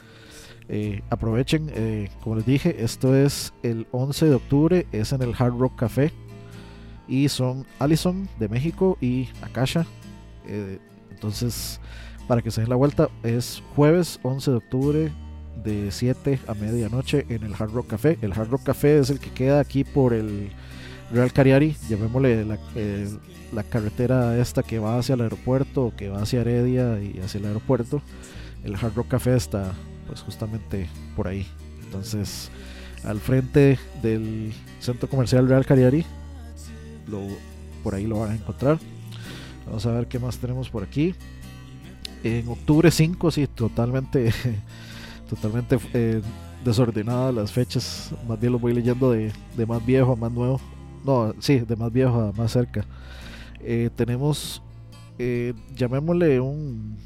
eh, 0.72 1.02
aprovechen. 1.10 1.70
eh, 1.76 2.10
como 2.24 2.38
les 2.38 2.46
dije, 2.46 2.84
esto 2.84 3.14
es 3.16 3.54
el 3.62 3.86
11 3.92 4.26
de 4.28 4.36
octubre, 4.36 4.88
es 4.94 5.12
en 5.12 5.22
el 5.22 5.34
Hard 5.38 5.58
Rock 5.58 5.76
Café 5.76 6.14
y 7.10 7.28
son 7.28 7.68
Allison 7.78 8.30
de 8.40 8.48
México 8.48 8.98
y 9.02 9.28
Akasha. 9.42 9.86
eh, 10.48 10.80
entonces, 11.12 11.80
para 12.28 12.42
que 12.42 12.50
se 12.50 12.62
den 12.62 12.70
la 12.70 12.76
vuelta, 12.78 13.10
es 13.22 13.62
jueves 13.76 14.20
11 14.24 14.52
de 14.52 14.58
octubre 14.58 15.12
de 15.64 15.92
7 15.92 16.40
a 16.48 16.54
medianoche 16.56 17.26
en 17.30 17.44
el 17.44 17.54
Hard 17.54 17.72
Rock 17.74 17.88
Café. 17.88 18.18
El 18.22 18.32
Hard 18.32 18.50
Rock 18.50 18.64
Café 18.64 18.98
es 18.98 19.10
el 19.10 19.20
que 19.20 19.30
queda 19.30 19.60
aquí 19.60 19.84
por 19.84 20.14
el 20.14 20.50
Real 21.12 21.34
Cariari, 21.34 21.76
llamémosle 21.90 22.46
la, 22.46 22.58
la 23.52 23.64
carretera 23.64 24.38
esta 24.40 24.64
que 24.64 24.80
va 24.80 24.98
hacia 24.98 25.14
el 25.16 25.22
aeropuerto, 25.22 25.92
que 25.98 26.08
va 26.08 26.22
hacia 26.22 26.42
Heredia 26.42 27.00
y 27.02 27.20
hacia 27.20 27.40
el 27.40 27.46
aeropuerto. 27.48 28.02
El 28.64 28.76
Hard 28.76 28.96
Rock 28.96 29.10
Café 29.10 29.36
está 29.36 29.74
pues 30.12 30.24
justamente 30.24 30.90
por 31.16 31.30
ahí. 31.30 31.48
Entonces, 31.86 32.52
al 33.06 33.22
frente 33.22 33.80
del 34.04 34.52
centro 34.82 35.10
comercial 35.10 35.48
Real 35.48 35.66
Cariari, 35.66 36.06
lo, 37.08 37.22
por 37.82 37.96
ahí 37.96 38.06
lo 38.06 38.20
van 38.20 38.32
a 38.32 38.36
encontrar. 38.36 38.78
Vamos 39.66 39.86
a 39.86 39.92
ver 39.94 40.08
qué 40.08 40.20
más 40.20 40.38
tenemos 40.38 40.70
por 40.70 40.84
aquí. 40.84 41.16
En 42.26 42.46
octubre 42.50 42.92
5, 42.92 43.32
sí, 43.32 43.48
totalmente, 43.48 44.34
totalmente 45.30 45.80
eh, 45.94 46.22
desordenadas 46.66 47.34
las 47.34 47.54
fechas. 47.54 48.12
Más 48.28 48.38
bien 48.38 48.52
lo 48.52 48.60
voy 48.60 48.74
leyendo 48.74 49.12
de, 49.12 49.32
de 49.56 49.66
más 49.66 49.86
viejo 49.86 50.12
a 50.12 50.16
más 50.18 50.32
nuevo. 50.34 50.60
No, 51.06 51.34
sí, 51.40 51.60
de 51.60 51.76
más 51.78 51.90
viejo 51.90 52.20
a 52.20 52.32
más 52.34 52.52
cerca. 52.52 52.84
Eh, 53.62 53.90
tenemos, 53.96 54.62
eh, 55.18 55.54
llamémosle 55.74 56.42
un, 56.42 56.98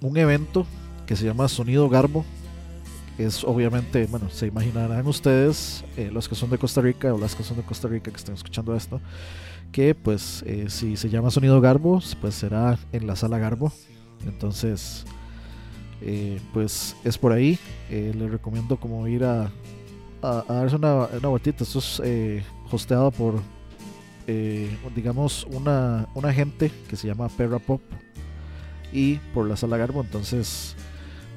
un 0.00 0.16
evento 0.16 0.66
que 1.06 1.16
se 1.16 1.24
llama 1.24 1.48
Sonido 1.48 1.88
Garbo. 1.88 2.24
Es 3.18 3.44
obviamente, 3.44 4.06
bueno, 4.06 4.30
se 4.30 4.46
imaginarán 4.46 5.06
ustedes, 5.06 5.84
eh, 5.96 6.10
los 6.12 6.28
que 6.28 6.34
son 6.34 6.50
de 6.50 6.58
Costa 6.58 6.80
Rica 6.80 7.12
o 7.12 7.18
las 7.18 7.34
que 7.34 7.42
son 7.42 7.58
de 7.58 7.62
Costa 7.62 7.86
Rica 7.86 8.10
que 8.10 8.16
están 8.16 8.34
escuchando 8.34 8.74
esto, 8.74 9.00
que 9.70 9.94
pues 9.94 10.42
eh, 10.46 10.66
si 10.68 10.96
se 10.96 11.10
llama 11.10 11.30
Sonido 11.30 11.60
Garbo, 11.60 12.00
pues 12.20 12.34
será 12.34 12.78
en 12.92 13.06
la 13.06 13.14
sala 13.14 13.38
Garbo. 13.38 13.70
Entonces, 14.24 15.04
eh, 16.00 16.40
pues 16.54 16.96
es 17.04 17.18
por 17.18 17.32
ahí. 17.32 17.58
Les 17.90 18.30
recomiendo 18.30 18.78
como 18.78 19.06
ir 19.06 19.24
a, 19.24 19.50
a, 20.22 20.44
darse 20.48 20.76
una, 20.76 21.06
una 21.06 21.28
vueltita. 21.28 21.64
Esto 21.64 21.80
es 21.80 22.42
hosteado 22.70 23.10
por, 23.10 23.42
digamos, 24.94 25.46
una, 25.50 26.08
una 26.14 26.32
gente 26.32 26.70
que 26.88 26.96
se 26.96 27.08
llama 27.08 27.28
Perra 27.28 27.58
Pop 27.58 27.82
y 28.92 29.16
por 29.34 29.46
la 29.48 29.56
sala 29.56 29.76
Garbo. 29.76 30.00
Entonces, 30.00 30.76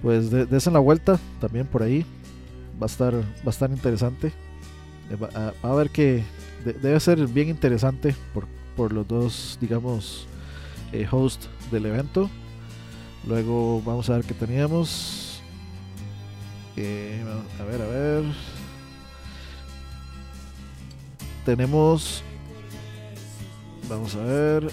pues 0.05 0.29
de, 0.29 0.45
desen 0.45 0.73
la 0.73 0.79
vuelta 0.79 1.19
también 1.41 1.65
por 1.65 1.81
ahí. 1.81 2.05
Va 2.79 2.85
a 2.85 2.85
estar, 2.85 3.15
va 3.15 3.47
a 3.47 3.49
estar 3.49 3.71
interesante. 3.71 4.27
Eh, 5.09 5.15
Va 5.15 5.51
a, 5.63 5.73
ver 5.73 5.89
que 5.89 6.23
de- 6.63 6.73
debe 6.73 6.99
ser 6.99 7.25
bien 7.25 7.49
interesante 7.49 8.15
por, 8.31 8.45
por 8.77 8.93
los 8.93 9.07
dos, 9.07 9.57
digamos, 9.59 10.27
eh, 10.91 11.07
host 11.09 11.45
del 11.71 11.87
evento. 11.87 12.29
Luego 13.27 13.81
vamos 13.81 14.07
a 14.11 14.17
ver 14.17 14.25
qué 14.25 14.35
teníamos. 14.35 15.41
Eh, 16.77 17.25
a 17.59 17.63
ver, 17.63 17.81
a 17.81 17.87
ver. 17.87 18.23
Tenemos. 21.45 22.21
Vamos 23.89 24.13
a 24.13 24.23
ver. 24.23 24.67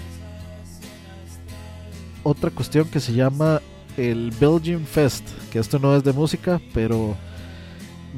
Otra 2.23 2.51
cuestión 2.51 2.87
que 2.89 3.01
se 3.01 3.15
llama 3.15 3.63
el 3.97 4.33
Belgium 4.41 4.85
Fest. 4.85 5.25
Que 5.51 5.59
esto 5.59 5.79
no 5.79 5.95
es 5.97 6.05
de 6.05 6.13
música, 6.13 6.61
pero 6.75 7.17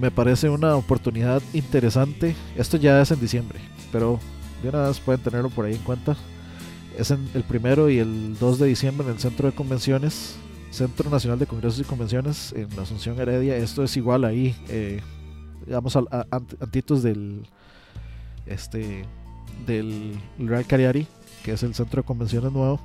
me 0.00 0.10
parece 0.10 0.48
una 0.48 0.76
oportunidad 0.76 1.42
interesante. 1.52 2.34
Esto 2.56 2.76
ya 2.76 3.00
es 3.00 3.10
en 3.10 3.20
diciembre, 3.20 3.58
pero 3.92 4.18
de 4.62 4.68
una 4.70 4.88
vez 4.88 5.00
pueden 5.00 5.22
tenerlo 5.22 5.50
por 5.50 5.64
ahí 5.64 5.74
en 5.74 5.82
cuenta. 5.82 6.16
Es 6.98 7.10
en 7.10 7.28
el 7.34 7.42
primero 7.42 7.90
y 7.90 7.98
el 7.98 8.36
2 8.38 8.58
de 8.60 8.66
diciembre 8.68 9.06
en 9.06 9.14
el 9.14 9.18
Centro 9.18 9.48
de 9.50 9.54
Convenciones, 9.56 10.36
Centro 10.70 11.10
Nacional 11.10 11.38
de 11.38 11.46
Congresos 11.46 11.80
y 11.80 11.84
Convenciones 11.84 12.52
en 12.52 12.68
Asunción 12.78 13.18
Heredia. 13.20 13.56
Esto 13.56 13.82
es 13.84 13.96
igual 13.96 14.24
ahí, 14.24 14.54
eh, 14.68 15.00
digamos, 15.66 15.96
a- 15.96 16.00
ant- 16.30 16.56
antitos 16.60 17.02
del, 17.02 17.46
este, 18.46 19.04
del 19.66 20.12
Real 20.38 20.64
Cariari, 20.66 21.06
que 21.44 21.52
es 21.52 21.62
el 21.62 21.74
Centro 21.74 22.02
de 22.02 22.06
Convenciones 22.06 22.52
nuevo. 22.52 22.80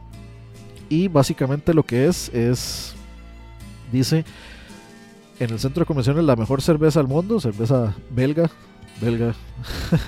Y 0.90 1.08
básicamente 1.08 1.74
lo 1.74 1.84
que 1.84 2.08
es, 2.08 2.30
es, 2.30 2.96
dice, 3.92 4.26
en 5.40 5.52
el 5.52 5.60
centro 5.60 5.82
de 5.82 5.86
convenciones 5.86 6.24
la 6.24 6.36
mejor 6.36 6.62
cerveza 6.62 7.00
del 7.00 7.08
mundo, 7.08 7.40
cerveza 7.40 7.96
belga, 8.10 8.50
belga, 9.00 9.36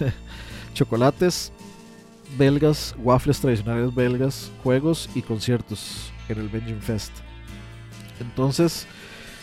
chocolates 0.73 1.51
belgas, 2.37 2.95
waffles 2.99 3.39
tradicionales 3.39 3.93
belgas, 3.93 4.51
juegos 4.63 5.09
y 5.15 5.21
conciertos 5.21 6.11
en 6.29 6.39
el 6.39 6.49
Belgium 6.49 6.79
Fest. 6.79 7.11
Entonces, 8.19 8.87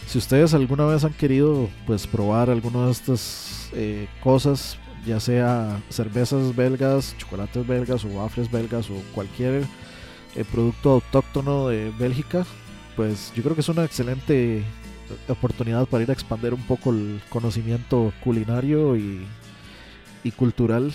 si 0.07 0.18
ustedes 0.18 0.55
alguna 0.55 0.86
vez 0.86 1.05
han 1.05 1.12
querido 1.12 1.68
pues 1.86 2.07
probar 2.07 2.51
alguna 2.51 2.86
de 2.86 2.93
estas 2.93 3.70
eh, 3.72 4.09
cosas, 4.22 4.78
ya 5.07 5.20
sea 5.20 5.80
cervezas 5.91 6.55
belgas, 6.55 7.14
chocolates 7.18 7.66
belgas 7.66 8.05
o 8.05 8.09
waffles 8.09 8.51
belgas 8.51 8.89
o 8.91 8.95
cualquier 9.14 9.64
eh, 10.39 10.45
producto 10.45 10.93
autóctono 10.93 11.68
de 11.68 11.91
Bélgica, 11.99 12.47
pues 12.97 13.32
yo 13.34 13.43
creo 13.43 13.55
que 13.55 13.61
es 13.61 13.68
una 13.68 13.84
excelente 13.84 14.62
oportunidad 15.28 15.86
para 15.86 16.03
ir 16.05 16.11
a 16.11 16.12
expandir 16.12 16.55
un 16.55 16.62
poco 16.62 16.91
el 16.91 17.20
conocimiento 17.28 18.12
culinario 18.22 18.97
y, 18.97 19.26
y 20.22 20.30
cultural 20.30 20.93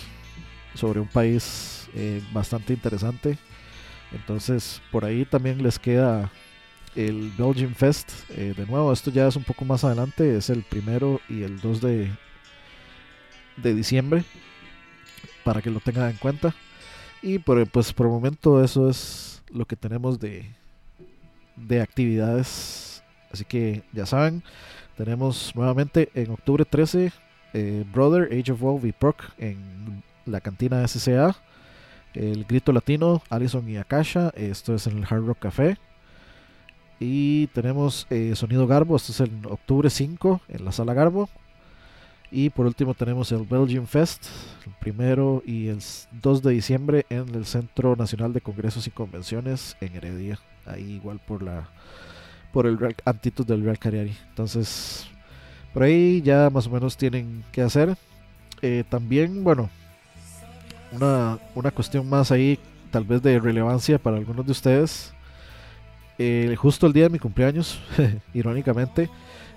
sobre 0.74 1.00
un 1.00 1.08
país 1.08 1.88
eh, 1.94 2.22
bastante 2.32 2.72
interesante. 2.72 3.38
Entonces, 4.12 4.80
por 4.90 5.04
ahí 5.04 5.24
también 5.24 5.62
les 5.62 5.78
queda 5.78 6.30
el 6.94 7.32
Belgium 7.36 7.74
Fest. 7.74 8.10
Eh, 8.30 8.54
de 8.56 8.66
nuevo, 8.66 8.92
esto 8.92 9.10
ya 9.10 9.26
es 9.26 9.36
un 9.36 9.44
poco 9.44 9.64
más 9.64 9.84
adelante, 9.84 10.36
es 10.36 10.50
el 10.50 10.62
primero 10.62 11.20
y 11.28 11.42
el 11.42 11.60
2 11.60 11.80
de, 11.80 12.10
de 13.56 13.74
diciembre, 13.74 14.24
para 15.44 15.60
que 15.60 15.70
lo 15.70 15.80
tengan 15.80 16.10
en 16.10 16.16
cuenta. 16.16 16.54
Y 17.22 17.38
por, 17.38 17.66
pues 17.68 17.92
por 17.92 18.06
el 18.06 18.12
momento 18.12 18.62
eso 18.62 18.88
es 18.88 19.33
lo 19.54 19.64
que 19.64 19.76
tenemos 19.76 20.20
de, 20.20 20.44
de 21.56 21.80
actividades. 21.80 23.02
Así 23.32 23.44
que 23.44 23.82
ya 23.92 24.04
saben, 24.04 24.42
tenemos 24.96 25.56
nuevamente 25.56 26.10
en 26.14 26.30
octubre 26.30 26.64
13 26.64 27.12
eh, 27.54 27.84
Brother, 27.92 28.28
Age 28.32 28.52
of 28.52 28.60
Wolf 28.60 28.84
y 28.84 28.92
Proc 28.92 29.22
en 29.38 30.02
la 30.26 30.40
cantina 30.40 30.86
SCA. 30.86 31.36
El 32.12 32.44
Grito 32.44 32.72
Latino, 32.72 33.22
Allison 33.30 33.68
y 33.68 33.76
Akasha. 33.76 34.30
Esto 34.36 34.74
es 34.74 34.86
en 34.86 34.98
el 34.98 35.04
Hard 35.04 35.24
Rock 35.24 35.38
Café. 35.38 35.78
Y 37.00 37.48
tenemos 37.48 38.06
eh, 38.10 38.34
Sonido 38.34 38.66
Garbo. 38.66 38.96
Esto 38.96 39.12
es 39.12 39.20
en 39.20 39.46
octubre 39.46 39.88
5 39.88 40.42
en 40.48 40.64
la 40.64 40.72
Sala 40.72 40.94
Garbo. 40.94 41.28
Y 42.36 42.50
por 42.50 42.66
último 42.66 42.94
tenemos 42.94 43.30
el 43.30 43.44
Belgium 43.44 43.86
Fest, 43.86 44.26
el 44.66 44.72
primero 44.80 45.40
y 45.46 45.68
el 45.68 45.78
2 46.20 46.42
de 46.42 46.50
diciembre 46.50 47.06
en 47.08 47.32
el 47.32 47.46
Centro 47.46 47.94
Nacional 47.94 48.32
de 48.32 48.40
Congresos 48.40 48.88
y 48.88 48.90
Convenciones 48.90 49.76
en 49.80 49.94
Heredia. 49.94 50.40
Ahí 50.66 50.94
igual 50.94 51.20
por 51.24 51.44
la 51.44 51.68
por 52.52 52.66
el 52.66 52.76
Real, 52.76 52.96
Antitus 53.04 53.46
del 53.46 53.62
Real 53.62 53.78
Cariari. 53.78 54.16
Entonces, 54.30 55.06
por 55.72 55.84
ahí 55.84 56.22
ya 56.22 56.50
más 56.50 56.66
o 56.66 56.70
menos 56.70 56.96
tienen 56.96 57.44
que 57.52 57.62
hacer. 57.62 57.96
Eh, 58.62 58.82
también, 58.88 59.44
bueno, 59.44 59.70
una, 60.90 61.38
una 61.54 61.70
cuestión 61.70 62.08
más 62.08 62.32
ahí, 62.32 62.58
tal 62.90 63.04
vez 63.04 63.22
de 63.22 63.38
relevancia 63.38 63.96
para 63.96 64.16
algunos 64.16 64.44
de 64.44 64.50
ustedes. 64.50 65.14
Eh, 66.18 66.56
justo 66.58 66.88
el 66.88 66.94
día 66.94 67.04
de 67.04 67.10
mi 67.10 67.20
cumpleaños, 67.20 67.78
irónicamente, 68.34 69.08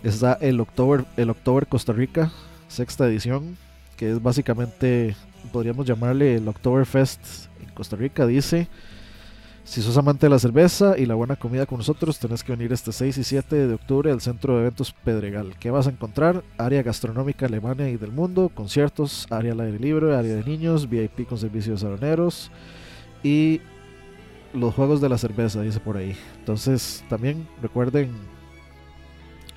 está 0.04 0.34
el 0.34 0.60
October, 0.60 1.06
el 1.18 1.32
October 1.32 1.66
Costa 1.66 1.92
Rica, 1.92 2.32
sexta 2.68 3.08
edición, 3.08 3.58
que 3.96 4.12
es 4.12 4.22
básicamente, 4.22 5.16
podríamos 5.52 5.86
llamarle 5.86 6.36
el 6.36 6.48
Oktoberfest 6.48 7.48
en 7.62 7.70
Costa 7.74 7.96
Rica. 7.96 8.26
Dice, 8.26 8.68
si 9.64 9.82
sos 9.82 9.98
amante 9.98 10.28
de 10.28 10.30
la 10.30 10.40
cerveza 10.40 10.98
y 10.98 11.06
la 11.06 11.16
buena 11.16 11.36
comida 11.36 11.66
con 11.66 11.80
nosotros, 11.80 12.20
tenés 12.20 12.44
que 12.44 12.54
venir 12.54 12.72
este 12.72 12.92
6 12.92 13.18
y 13.18 13.24
7 13.24 13.68
de 13.68 13.74
octubre 13.74 14.12
al 14.12 14.22
Centro 14.22 14.56
de 14.56 14.62
Eventos 14.62 14.94
Pedregal. 14.94 15.56
¿Qué 15.60 15.72
vas 15.72 15.88
a 15.88 15.90
encontrar? 15.90 16.44
Área 16.58 16.84
gastronómica 16.84 17.48
Alemania 17.48 17.90
y 17.90 17.98
del 17.98 18.12
mundo, 18.12 18.50
conciertos, 18.50 19.28
área 19.30 19.52
al 19.52 19.60
aire 19.60 19.80
libre, 19.80 20.16
área 20.16 20.36
de 20.36 20.44
niños, 20.44 20.90
VIP 20.90 21.28
con 21.28 21.38
servicios 21.38 21.82
saloneros 21.82 22.50
y 23.24 23.60
los 24.54 24.74
juegos 24.74 25.02
de 25.02 25.10
la 25.10 25.18
cerveza, 25.18 25.62
dice 25.62 25.80
por 25.80 25.98
ahí. 25.98 26.16
Entonces, 26.40 27.04
también 27.10 27.48
recuerden 27.62 28.12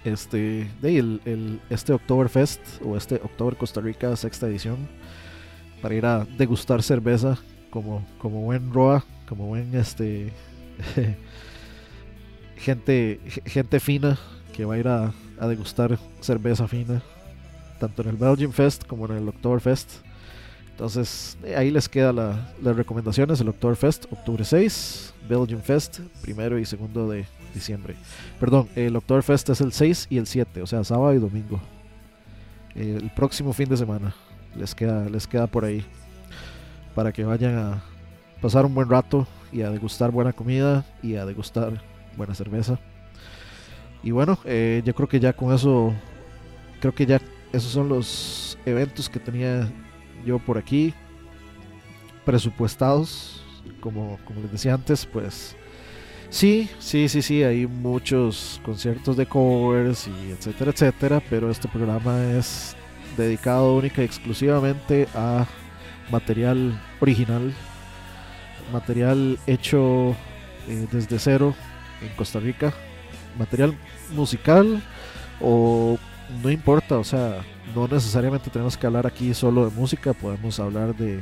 este 0.05 0.71
de 0.81 0.99
el, 0.99 1.21
el- 1.25 1.61
este 1.71 1.93
Oktoberfest 1.93 2.61
o 2.85 2.97
este 2.97 3.17
October 3.17 3.57
Costa 3.57 3.81
Rica 3.81 4.15
sexta 4.17 4.47
edición 4.47 4.89
para 5.83 5.95
ir 5.95 6.07
a 6.07 6.25
degustar 6.25 6.83
cerveza 6.83 7.39
como, 7.71 8.05
como 8.19 8.43
buen 8.43 8.73
Roa, 8.73 9.05
como 9.29 9.47
buen 9.47 9.75
este 9.75 10.33
gente 12.57 13.21
gente 13.47 13.81
fina 13.81 14.19
que 14.55 14.65
va 14.65 14.75
a 14.75 14.79
ir 14.79 14.89
a, 14.89 15.13
a 15.39 15.47
degustar 15.49 15.99
cerveza 16.21 16.67
fina 16.69 17.03
tanto 17.79 18.03
en 18.03 18.09
el 18.09 18.17
Belgium 18.17 18.53
Fest 18.53 18.85
como 18.87 19.07
en 19.07 19.17
el 19.17 19.29
Oktoberfest. 19.29 19.89
Entonces, 20.73 21.39
eh, 21.45 21.57
ahí 21.57 21.71
les 21.71 21.89
queda 21.89 22.13
la- 22.13 22.53
las 22.63 22.77
recomendaciones. 22.77 23.41
El 23.41 23.49
Oktoberfest, 23.49 24.05
octubre 24.13 24.45
6. 24.45 25.15
Belgium 25.29 25.63
Fest, 25.63 26.01
primero 26.21 26.59
y 26.59 26.67
segundo 26.67 27.09
de 27.09 27.25
diciembre. 27.53 27.97
Perdón, 28.39 28.69
el 28.77 28.97
Oktoberfest 28.97 29.49
es 29.51 29.61
el 29.61 29.73
6 29.73 30.07
y 30.11 30.19
el 30.19 30.27
7, 30.27 30.63
o 30.63 30.67
sea, 30.67 30.85
sábado 30.85 31.15
y 31.15 31.19
domingo. 31.19 31.61
El 32.75 33.11
próximo 33.11 33.53
fin 33.53 33.69
de 33.69 33.77
semana. 33.77 34.15
Les 34.57 34.75
queda, 34.75 35.09
les 35.09 35.27
queda 35.27 35.47
por 35.47 35.65
ahí. 35.65 35.85
Para 36.95 37.13
que 37.13 37.25
vayan 37.25 37.57
a 37.57 37.83
pasar 38.41 38.65
un 38.65 38.75
buen 38.75 38.89
rato 38.89 39.27
y 39.53 39.63
a 39.63 39.71
degustar 39.71 40.11
buena 40.11 40.33
comida 40.33 40.85
y 41.03 41.17
a 41.17 41.25
degustar 41.25 41.83
buena 42.17 42.35
cerveza. 42.35 42.79
Y 44.03 44.13
bueno, 44.13 44.39
eh, 44.45 44.83
yo 44.85 44.95
creo 44.95 45.09
que 45.09 45.21
ya 45.21 45.33
con 45.33 45.55
eso, 45.55 45.93
creo 46.81 46.95
que 46.95 47.07
ya 47.07 47.21
esos 47.53 47.71
son 47.71 47.89
los 47.89 48.59
eventos 48.65 49.09
que 49.09 49.19
tenía 49.19 49.69
yo 50.25 50.39
por 50.39 50.59
aquí 50.59 50.95
presupuestados. 52.25 53.37
Como, 53.81 54.19
como 54.25 54.41
les 54.41 54.53
decía 54.53 54.75
antes, 54.75 55.07
pues 55.07 55.57
sí, 56.31 56.71
sí, 56.79 57.09
sí, 57.09 57.23
sí, 57.23 57.43
hay 57.43 57.67
muchos 57.67 58.61
conciertos 58.65 59.17
de 59.17 59.27
covers 59.27 60.09
y 60.09 60.31
etcétera, 60.31 60.71
etcétera, 60.71 61.23
pero 61.29 61.51
este 61.51 61.69
programa 61.69 62.23
es 62.25 62.77
dedicado 63.17 63.75
única 63.77 64.03
y 64.03 64.05
exclusivamente 64.05 65.09
a 65.15 65.47
material 66.11 66.81
original, 67.01 67.53
material 68.73 69.39
hecho 69.47 70.17
eh, 70.69 70.87
desde 70.91 71.19
cero 71.19 71.55
en 72.03 72.09
Costa 72.17 72.41
Rica, 72.41 72.73
material 73.39 73.77
musical 74.13 74.83
o 75.41 75.99
no 76.43 76.51
importa, 76.51 76.99
o 76.99 77.05
sea, 77.05 77.43
no 77.75 77.89
necesariamente 77.89 78.51
tenemos 78.51 78.77
que 78.77 78.87
hablar 78.87 79.07
aquí 79.07 79.35
solo 79.35 79.69
de 79.69 79.77
música, 79.77 80.13
podemos 80.13 80.59
hablar 80.61 80.95
de 80.97 81.21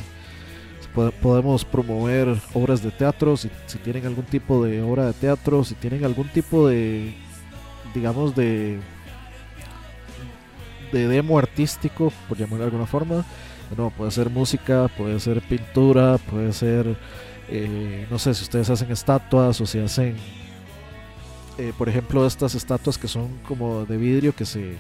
pode- 0.98 1.12
podemos 1.12 1.64
promover 1.64 2.36
obras 2.54 2.82
de 2.82 2.90
teatro, 2.90 3.36
si, 3.36 3.48
tienen 3.84 4.06
algún 4.06 4.24
tipo 4.24 4.64
de 4.64 4.82
obra 4.82 5.06
de 5.06 5.12
teatro, 5.12 5.62
si 5.62 5.74
tienen 5.76 6.04
algún 6.04 6.28
tipo 6.28 6.66
de 6.68 7.14
digamos 7.94 8.34
de 8.34 8.80
de 10.92 11.06
demo 11.06 11.38
artístico, 11.38 12.12
por 12.28 12.38
llamarlo 12.38 12.58
de 12.60 12.64
alguna 12.64 12.86
forma. 12.86 13.24
No, 13.76 13.90
puede 13.90 14.10
ser 14.10 14.30
música, 14.30 14.88
puede 14.96 15.20
ser 15.20 15.42
pintura, 15.42 16.16
puede 16.16 16.52
ser, 16.54 16.96
eh, 17.50 18.06
no 18.10 18.18
sé, 18.18 18.32
si 18.34 18.42
ustedes 18.42 18.70
hacen 18.70 18.90
estatuas 18.90 19.60
o 19.60 19.66
si 19.66 19.78
hacen, 19.78 20.16
eh, 21.58 21.72
por 21.76 21.88
ejemplo, 21.90 22.26
estas 22.26 22.54
estatuas 22.54 22.96
que 22.96 23.08
son 23.08 23.28
como 23.46 23.84
de 23.84 23.98
vidrio 23.98 24.34
que 24.34 24.46
se, 24.46 24.76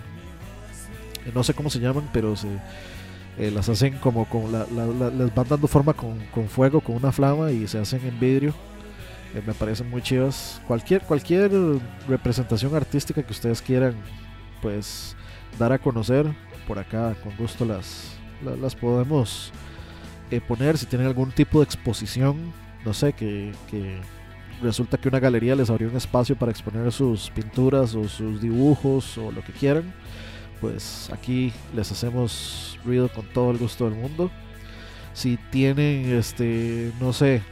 no 1.34 1.44
sé 1.44 1.52
cómo 1.52 1.68
se 1.68 1.80
llaman, 1.80 2.08
pero 2.14 2.34
se 2.34 2.48
eh, 3.38 3.50
las 3.50 3.68
hacen 3.68 3.96
como 3.98 4.24
con 4.28 4.50
la, 4.52 4.66
la- 4.74 5.10
les 5.10 5.34
van 5.34 5.48
dando 5.48 5.66
forma 5.68 5.92
con, 5.94 6.18
con 6.34 6.48
fuego, 6.48 6.80
con 6.80 6.96
una 6.96 7.12
flama 7.12 7.50
y 7.52 7.66
se 7.66 7.78
hacen 7.78 8.00
en 8.06 8.18
vidrio. 8.18 8.54
Eh, 9.34 9.42
me 9.46 9.54
parecen 9.54 9.88
muy 9.90 10.02
chivas. 10.02 10.60
Cualquier, 10.66 11.02
cualquier 11.02 11.50
representación 12.08 12.74
artística 12.74 13.22
que 13.22 13.32
ustedes 13.32 13.60
quieran 13.62 13.94
pues 14.62 15.14
dar 15.58 15.72
a 15.72 15.78
conocer, 15.78 16.26
por 16.66 16.78
acá 16.78 17.14
con 17.22 17.36
gusto 17.36 17.64
las, 17.64 18.14
la- 18.44 18.56
las, 18.56 18.74
podemos 18.74 19.52
eh, 20.30 20.40
poner 20.40 20.76
si 20.78 20.86
tienen 20.86 21.06
algún 21.06 21.30
tipo 21.32 21.58
de 21.60 21.64
exposición, 21.64 22.52
no 22.84 22.92
sé, 22.92 23.12
que, 23.12 23.52
que 23.70 23.98
resulta 24.62 24.98
que 24.98 25.08
una 25.08 25.20
galería 25.20 25.54
les 25.54 25.70
abrió 25.70 25.88
un 25.88 25.96
espacio 25.96 26.34
para 26.36 26.50
exponer 26.50 26.90
sus 26.92 27.30
pinturas 27.30 27.94
o 27.94 28.08
sus 28.08 28.40
dibujos 28.40 29.16
o 29.18 29.30
lo 29.30 29.42
que 29.44 29.52
quieran, 29.52 29.92
pues 30.60 31.10
aquí 31.12 31.52
les 31.74 31.90
hacemos 31.90 32.78
ruido 32.84 33.08
con 33.08 33.24
todo 33.26 33.50
el 33.50 33.58
gusto 33.58 33.88
del 33.88 33.98
mundo. 33.98 34.30
Si 35.12 35.36
tienen, 35.50 36.16
este, 36.16 36.92
no 37.00 37.12
sé, 37.12 37.42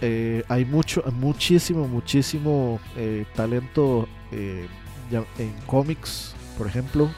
eh, 0.00 0.44
hay 0.48 0.64
mucho, 0.64 1.02
muchísimo, 1.12 1.88
muchísimo 1.88 2.80
eh, 2.96 3.24
talento 3.34 4.08
eh, 4.30 4.68
en 5.38 5.52
cómics, 5.66 6.34
por 6.56 6.66
ejemplo, 6.66 7.10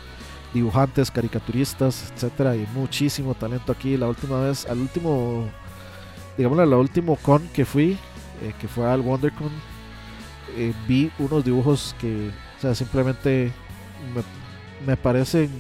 dibujantes, 0.55 1.11
caricaturistas, 1.11 2.11
etcétera, 2.13 2.53
hay 2.53 2.67
muchísimo 2.75 3.35
talento 3.35 3.73
aquí. 3.73 3.97
La 3.97 4.09
última 4.09 4.41
vez, 4.41 4.67
al 4.67 4.79
último, 4.79 5.49
digamos, 6.37 6.59
la 6.59 6.77
último 6.77 7.17
con 7.17 7.47
que 7.49 7.65
fui, 7.65 7.99
que 8.59 8.69
fue 8.69 8.87
al 8.87 9.01
WonderCon, 9.01 9.51
vi 10.89 11.11
unos 11.19 11.45
dibujos 11.45 11.95
que, 12.01 12.31
o 12.59 12.61
sea, 12.61 12.75
simplemente 12.75 13.53
me, 14.15 14.23
me 14.87 14.97
parecen 14.97 15.51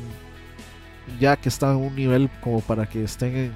ya 1.19 1.37
que 1.37 1.49
están 1.49 1.71
a 1.71 1.77
un 1.77 1.95
nivel 1.95 2.31
como 2.41 2.61
para 2.61 2.87
que 2.87 3.05
estén 3.05 3.53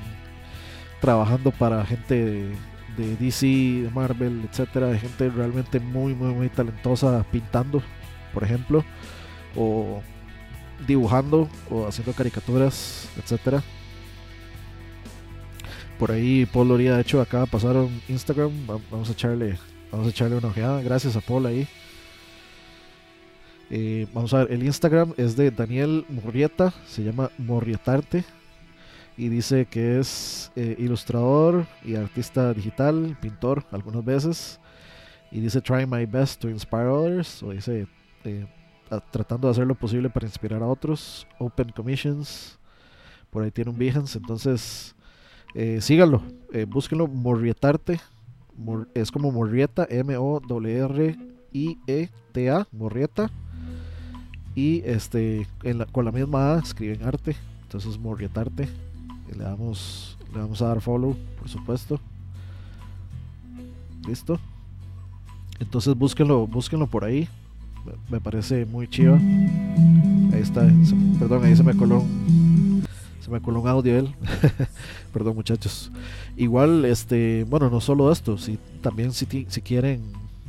trabajando 1.01 1.51
para 1.53 1.85
gente 1.87 2.51
de, 2.97 3.17
DC, 3.19 3.47
de 3.47 3.91
Marvel, 3.95 4.49
etcétera, 4.51 4.89
de 4.89 4.99
gente 4.99 5.29
realmente 5.31 5.81
muy, 5.81 6.15
muy, 6.15 6.33
muy 6.35 6.49
talentosa 6.49 7.25
pintando, 7.31 7.83
por 8.33 8.45
ejemplo, 8.45 8.85
o 9.57 10.01
dibujando 10.87 11.49
o 11.71 11.87
haciendo 11.87 12.13
caricaturas, 12.13 13.09
etcétera. 13.23 13.63
Por 15.99 16.11
ahí 16.11 16.47
Paul 16.47 16.69
Loría, 16.69 16.97
de 16.97 17.03
hecho, 17.03 17.21
acaba 17.21 17.45
de 17.45 17.51
pasar 17.51 17.77
un 17.77 18.01
Instagram. 18.09 18.51
va- 18.69 18.81
Vamos 18.91 19.09
a 19.09 19.13
echarle, 19.13 19.59
vamos 19.93 20.07
a 20.07 20.11
echarle 20.11 20.37
una 20.37 20.49
ojeada. 20.49 20.83
Gracias 20.83 21.17
a 21.17 21.21
Paul 21.21 21.47
ahí. 21.47 21.69
Eh, 23.77 24.07
vamos 24.15 24.33
a 24.33 24.39
ver, 24.45 24.53
el 24.53 24.63
Instagram 24.63 25.15
es 25.17 25.35
de 25.35 25.51
Daniel 25.51 26.05
Morrieta, 26.09 26.73
se 26.87 27.03
llama 27.03 27.29
Morrietarte. 27.39 28.23
Y 29.17 29.29
dice 29.29 29.67
que 29.67 29.99
es 29.99 30.53
eh, 30.55 30.77
ilustrador 30.79 31.67
y 31.85 31.97
artista 31.97 32.55
digital, 32.55 33.17
pintor 33.21 33.65
algunas 33.73 34.05
veces. 34.05 34.61
Y 35.33 35.41
dice 35.41 35.61
try 35.61 35.87
my 35.87 36.07
best 36.07 36.41
to 36.41 36.49
inspire 36.49 36.87
others. 36.87 37.43
O 37.43 37.51
dice 37.51 37.89
eh, 38.23 38.47
tratando 39.11 39.49
de 39.49 39.53
hacer 39.53 39.67
lo 39.67 39.75
posible 39.75 40.09
para 40.09 40.27
inspirar 40.27 40.63
a 40.63 40.67
otros. 40.69 41.27
Open 41.41 41.71
commissions. 41.71 42.61
Por 43.31 43.43
ahí 43.43 43.51
tiene 43.51 43.73
un 43.73 43.79
Behance. 43.79 44.19
Entonces, 44.19 44.95
síganlo. 45.81 46.23
búsquenlo. 46.69 47.09
Morrietarte. 47.09 48.01
Mor- 48.57 48.89
es 48.95 49.11
como 49.11 49.33
Morrieta. 49.33 49.85
M-O-R-R-I-E-T-A. 49.91 50.47
Morrieta. 52.71 53.31
Y 54.55 54.83
este, 54.85 55.47
en 55.63 55.79
la- 55.79 55.87
con 55.87 56.05
la 56.05 56.13
misma 56.13 56.55
A 56.55 56.59
escriben 56.61 57.03
arte. 57.03 57.37
Entonces, 57.63 57.99
Morrietarte. 57.99 58.69
Le 59.37 59.43
damos, 59.43 60.17
le 60.33 60.39
vamos 60.41 60.61
a 60.63 60.67
dar 60.69 60.81
follow, 60.81 61.17
por 61.39 61.49
supuesto. 61.49 61.99
Listo. 64.07 64.39
Entonces 65.61 65.95
búsquenlo, 65.97 66.47
búsquenlo 66.47 66.87
por 66.87 67.05
ahí. 67.05 67.29
Me- 68.11 68.21
parece 68.21 68.65
muy 68.67 68.87
chiva. 68.89 69.17
Ahí 70.33 70.41
está. 70.43 70.67
perdón, 71.19 71.45
ahí 71.45 71.55
se 71.57 71.63
me 71.63 71.75
coló 71.77 72.05
se 73.21 73.31
me 73.31 73.41
coló 73.41 73.61
un 73.63 73.69
audio 73.69 73.99
él. 73.99 74.15
perdón 75.13 75.35
muchachos. 75.35 75.91
Igual, 76.37 76.85
este, 76.85 77.45
bueno, 77.49 77.71
no 77.71 77.81
solo 77.81 78.13
esto, 78.13 78.37
si 78.37 78.59
también 78.83 79.13
si, 79.13 79.27
si 79.49 79.63
quieren, 79.63 80.03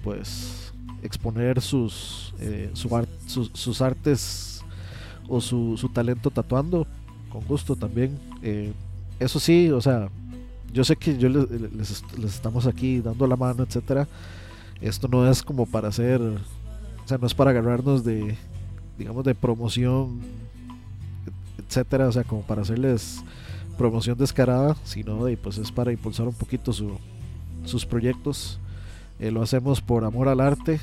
pues, 0.03 0.64
exponer 1.05 1.61
sus, 1.61 2.33
eh, 2.39 2.69
su 2.73 2.89
sus, 3.27 3.51
sus 3.53 3.81
artes 3.81 4.63
o 5.27 5.39
su, 5.41 5.77
su 5.77 5.89
talento 5.89 6.29
tatuando, 6.31 6.85
con 7.29 7.41
gusto 7.45 7.75
también. 7.75 8.17
Eh, 8.41 8.73
eso 9.19 9.39
sí, 9.39 9.69
o 9.71 9.81
sea, 9.81 10.09
yo 10.73 10.83
sé 10.83 10.95
que 10.95 11.17
yo 11.17 11.29
les, 11.29 11.49
les 11.49 12.03
les 12.17 12.33
estamos 12.35 12.67
aquí 12.67 12.99
dando 12.99 13.25
la 13.27 13.35
mano, 13.35 13.63
etcétera. 13.63 14.07
Esto 14.81 15.07
no 15.07 15.29
es 15.29 15.41
como 15.41 15.65
para 15.65 15.87
hacer, 15.87 16.21
o 16.21 17.07
sea, 17.07 17.17
no 17.17 17.27
es 17.27 17.33
para 17.33 17.51
agarrarnos 17.51 18.03
de, 18.03 18.35
digamos, 18.97 19.23
de 19.23 19.33
promoción, 19.33 20.19
etcétera, 21.57 22.07
o 22.07 22.11
sea, 22.11 22.23
como 22.23 22.41
para 22.41 22.61
hacerles 22.63 23.23
promoción 23.77 24.17
descarada, 24.17 24.75
sino 24.83 25.23
de, 25.25 25.37
pues 25.37 25.57
es 25.57 25.71
para 25.71 25.91
impulsar 25.91 26.27
un 26.27 26.33
poquito 26.33 26.71
su- 26.73 26.97
sus 27.65 27.85
proyectos. 27.85 28.59
Eh, 29.19 29.31
lo 29.31 29.41
hacemos 29.41 29.79
por 29.81 30.03
amor 30.03 30.27
al 30.27 30.41
arte, 30.41 30.79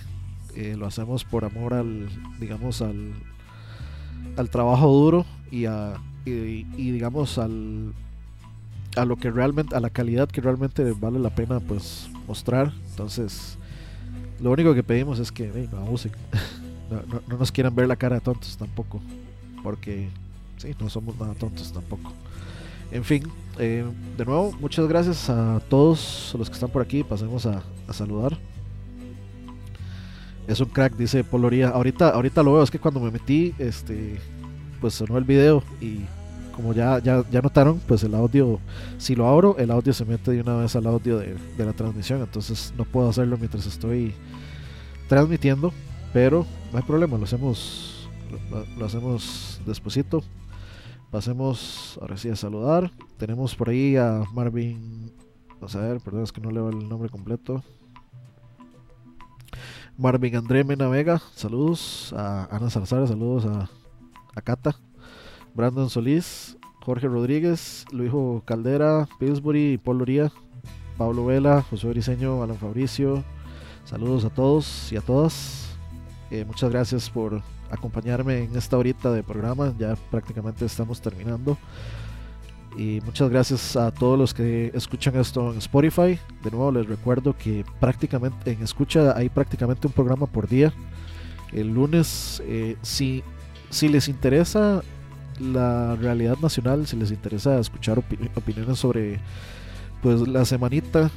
eh, 0.56 0.76
lo 0.78 0.86
hacemos 0.86 1.24
por 1.24 1.44
amor 1.44 1.74
al, 1.74 2.08
digamos, 2.40 2.82
al, 2.82 3.12
al 4.36 4.50
trabajo 4.50 4.88
duro 4.88 5.26
y 5.50 5.66
a, 5.66 5.94
y, 6.24 6.64
digamos, 6.90 7.38
al, 7.38 7.92
a 8.96 9.04
lo 9.04 9.16
que 9.16 9.30
realmente, 9.30 9.74
a 9.74 9.80
la 9.80 9.90
calidad 9.90 10.28
que 10.28 10.40
realmente 10.40 10.92
vale 10.92 11.18
la 11.18 11.30
pena, 11.34 11.60
pues, 11.60 12.08
mostrar. 12.28 12.72
Entonces, 12.90 13.58
lo 14.40 14.50
único 14.50 14.74
que 14.74 14.82
pedimos 14.82 15.18
es 15.18 15.32
que 15.32 15.50
hey, 15.54 15.68
no 15.72 15.78
no, 16.90 17.02
no- 17.14 17.22
no 17.28 17.36
nos 17.38 17.50
quieran 17.52 17.74
ver 17.74 17.88
la 17.88 17.96
cara 17.96 18.16
de 18.16 18.20
tontos 18.20 18.56
tampoco. 18.56 19.00
Porque 19.62 20.08
sí, 20.58 20.74
no 20.80 20.88
somos 20.90 21.18
nada 21.18 21.34
tontos 21.34 21.72
tampoco. 21.72 22.12
En 22.90 23.04
fin, 23.04 23.22
eh, 23.58 23.84
de 24.18 24.24
nuevo, 24.24 24.52
muchas 24.60 24.86
gracias 24.86 25.30
a 25.30 25.60
todos 25.68 26.34
los 26.38 26.48
que 26.50 26.54
están 26.54 26.68
por 26.70 26.82
aquí. 26.82 27.02
Pasemos 27.04 27.46
a 27.46 27.62
saludar. 27.92 28.36
Es 30.46 30.60
un 30.60 30.68
crack, 30.68 30.96
dice 30.96 31.24
Poloría. 31.24 31.68
Ahorita, 31.68 32.10
ahorita 32.10 32.42
lo 32.42 32.54
veo, 32.54 32.62
es 32.62 32.70
que 32.70 32.78
cuando 32.78 33.00
me 33.00 33.10
metí, 33.10 33.54
este, 33.58 34.18
pues 34.80 34.94
sonó 34.94 35.18
el 35.18 35.24
video 35.24 35.62
y 35.80 36.00
como 36.54 36.74
ya, 36.74 36.98
ya, 36.98 37.24
ya 37.30 37.40
notaron, 37.40 37.80
pues 37.86 38.02
el 38.04 38.14
audio, 38.14 38.60
si 38.98 39.14
lo 39.14 39.26
abro, 39.26 39.56
el 39.58 39.70
audio 39.70 39.92
se 39.92 40.04
mete 40.04 40.32
de 40.32 40.40
una 40.42 40.56
vez 40.56 40.76
al 40.76 40.86
audio 40.86 41.18
de, 41.18 41.36
de 41.56 41.64
la 41.64 41.72
transmisión, 41.72 42.20
entonces 42.20 42.74
no 42.76 42.84
puedo 42.84 43.08
hacerlo 43.08 43.38
mientras 43.38 43.64
estoy 43.64 44.12
transmitiendo, 45.08 45.72
pero 46.12 46.46
no 46.72 46.78
hay 46.78 46.84
problema, 46.84 47.18
lo 47.18 47.24
hacemos, 47.24 48.08
lo, 48.78 48.86
hacemos 48.86 49.60
despuesito. 49.66 50.22
Pasemos 51.10 51.98
ahora 52.00 52.16
sí 52.16 52.30
a 52.30 52.36
saludar. 52.36 52.90
Tenemos 53.18 53.54
por 53.54 53.68
ahí 53.68 53.96
a 53.96 54.24
Marvin. 54.32 55.12
Vamos 55.56 55.76
a 55.76 55.80
ver, 55.80 56.00
perdón, 56.00 56.22
es 56.22 56.32
que 56.32 56.40
no 56.40 56.50
leo 56.50 56.70
el 56.70 56.88
nombre 56.88 57.10
completo. 57.10 57.62
Marvin 59.98 60.36
André 60.36 60.64
Mena 60.64 60.88
Vega, 60.88 61.20
saludos. 61.34 62.12
A 62.16 62.48
Ana 62.50 62.70
Salazar, 62.70 63.06
saludos 63.06 63.46
a, 63.46 63.68
a 64.34 64.40
Cata. 64.40 64.76
Brandon 65.54 65.90
Solís, 65.90 66.56
Jorge 66.84 67.08
Rodríguez, 67.08 67.84
Luijo 67.92 68.42
Caldera, 68.46 69.08
Pillsbury 69.18 69.72
y 69.72 69.78
Paul 69.78 69.98
Loría. 69.98 70.32
Pablo 70.96 71.26
Vela, 71.26 71.62
José 71.62 71.88
Briseño, 71.88 72.42
Alan 72.42 72.56
Fabricio. 72.56 73.24
Saludos 73.84 74.24
a 74.24 74.30
todos 74.30 74.92
y 74.92 74.96
a 74.96 75.00
todas. 75.00 75.76
Eh, 76.30 76.44
muchas 76.44 76.70
gracias 76.70 77.10
por 77.10 77.42
acompañarme 77.70 78.44
en 78.44 78.56
esta 78.56 78.78
horita 78.78 79.10
de 79.10 79.22
programa. 79.22 79.74
Ya 79.78 79.96
prácticamente 80.10 80.64
estamos 80.64 81.00
terminando. 81.00 81.58
Y 82.76 83.00
muchas 83.04 83.28
gracias 83.28 83.76
a 83.76 83.90
todos 83.90 84.18
los 84.18 84.32
que 84.32 84.70
escuchan 84.74 85.16
esto 85.16 85.52
en 85.52 85.58
Spotify. 85.58 86.18
De 86.42 86.50
nuevo 86.50 86.72
les 86.72 86.86
recuerdo 86.86 87.36
que 87.36 87.64
prácticamente 87.80 88.52
en 88.52 88.62
escucha 88.62 89.16
hay 89.16 89.28
prácticamente 89.28 89.86
un 89.86 89.92
programa 89.92 90.26
por 90.26 90.48
día. 90.48 90.72
El 91.52 91.74
lunes, 91.74 92.42
eh, 92.46 92.76
si, 92.80 93.22
si 93.68 93.88
les 93.88 94.08
interesa 94.08 94.82
la 95.38 95.96
realidad 95.96 96.38
nacional, 96.38 96.86
si 96.86 96.96
les 96.96 97.10
interesa 97.10 97.58
escuchar 97.58 97.98
opi- 97.98 98.30
opiniones 98.34 98.78
sobre 98.78 99.20
pues 100.00 100.26
la 100.26 100.44
semanita 100.44 101.10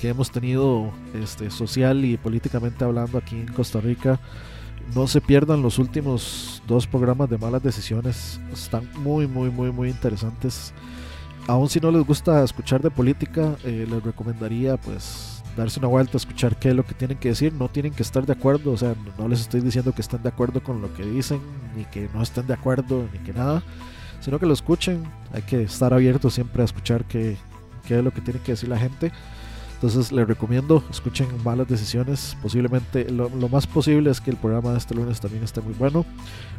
que 0.00 0.08
hemos 0.08 0.30
tenido 0.30 0.90
este, 1.14 1.50
social 1.50 2.04
y 2.04 2.16
políticamente 2.16 2.84
hablando 2.84 3.18
aquí 3.18 3.36
en 3.36 3.52
Costa 3.52 3.80
Rica, 3.80 4.18
no 4.94 5.06
se 5.06 5.20
pierdan 5.20 5.62
los 5.62 5.78
últimos 5.78 6.62
dos 6.66 6.86
programas 6.86 7.28
de 7.28 7.38
malas 7.38 7.62
decisiones. 7.62 8.40
Están 8.52 8.88
muy, 8.98 9.26
muy, 9.26 9.50
muy, 9.50 9.70
muy 9.70 9.90
interesantes. 9.90 10.72
Aún 11.46 11.68
si 11.68 11.80
no 11.80 11.90
les 11.90 12.04
gusta 12.04 12.44
escuchar 12.44 12.82
de 12.82 12.90
política, 12.90 13.56
eh, 13.64 13.86
les 13.88 14.02
recomendaría 14.02 14.76
pues 14.76 15.42
darse 15.56 15.78
una 15.78 15.88
vuelta 15.88 16.12
a 16.14 16.18
escuchar 16.18 16.56
qué 16.56 16.68
es 16.68 16.74
lo 16.74 16.84
que 16.84 16.94
tienen 16.94 17.18
que 17.18 17.30
decir. 17.30 17.52
No 17.52 17.68
tienen 17.68 17.92
que 17.92 18.02
estar 18.02 18.24
de 18.26 18.32
acuerdo, 18.32 18.72
o 18.72 18.76
sea, 18.76 18.94
no, 19.18 19.28
les 19.28 19.40
estoy 19.40 19.60
diciendo 19.60 19.92
que 19.92 20.02
estén 20.02 20.22
de 20.22 20.28
acuerdo 20.28 20.62
con 20.62 20.80
lo 20.80 20.92
que 20.94 21.04
dicen, 21.04 21.40
ni 21.76 21.84
que 21.86 22.08
no 22.14 22.22
estén 22.22 22.46
de 22.46 22.54
acuerdo, 22.54 23.08
ni 23.12 23.18
que 23.20 23.32
nada, 23.32 23.62
sino 24.20 24.38
que 24.38 24.46
lo 24.46 24.52
escuchen. 24.52 25.04
Hay 25.32 25.42
que 25.42 25.62
estar 25.62 25.92
abiertos 25.92 26.34
siempre 26.34 26.62
a 26.62 26.64
escuchar 26.64 27.04
qué, 27.04 27.36
qué 27.86 27.98
es 27.98 28.04
lo 28.04 28.12
que 28.12 28.20
tiene 28.20 28.40
que 28.40 28.52
decir 28.52 28.68
la 28.68 28.78
gente. 28.78 29.12
Entonces 29.78 30.10
les 30.10 30.26
recomiendo, 30.26 30.82
escuchen 30.90 31.28
malas 31.44 31.68
decisiones. 31.68 32.36
Posiblemente, 32.42 33.08
lo, 33.12 33.30
más 33.48 33.64
posible 33.64 34.10
es 34.10 34.20
que 34.20 34.32
el 34.32 34.36
programa 34.36 34.72
de 34.72 34.78
este 34.78 34.92
lunes 34.92 35.20
también 35.20 35.44
esté 35.44 35.60
muy 35.60 35.72
bueno. 35.74 36.04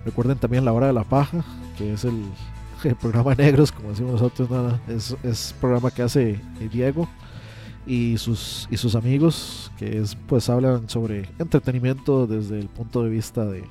Recuerden 0.05 0.37
también 0.37 0.63
La 0.63 0.71
Hora 0.71 0.87
de 0.87 0.93
la 0.93 1.03
Paja, 1.03 1.43
que 1.77 1.91
es 1.91 2.05
el, 2.05 2.23
el 2.85 2.95
programa 2.95 3.35
negros, 3.35 3.73
como 3.73 3.89
decimos 3.89 4.13
nosotros, 4.13 4.49
nada, 4.49 4.79
es, 4.87 5.17
es 5.23 5.53
programa 5.59 5.91
que 5.91 6.01
hace 6.01 6.39
Diego 6.71 7.09
y 7.85 8.17
sus, 8.17 8.69
y 8.71 8.77
sus 8.77 8.95
amigos, 8.95 9.69
que 9.77 9.99
es, 9.99 10.15
pues 10.15 10.49
hablan 10.49 10.87
sobre 10.87 11.27
entretenimiento 11.39 12.25
desde 12.25 12.57
el 12.57 12.69
punto 12.69 13.03
de 13.03 13.09
vista 13.09 13.45
de, 13.45 13.65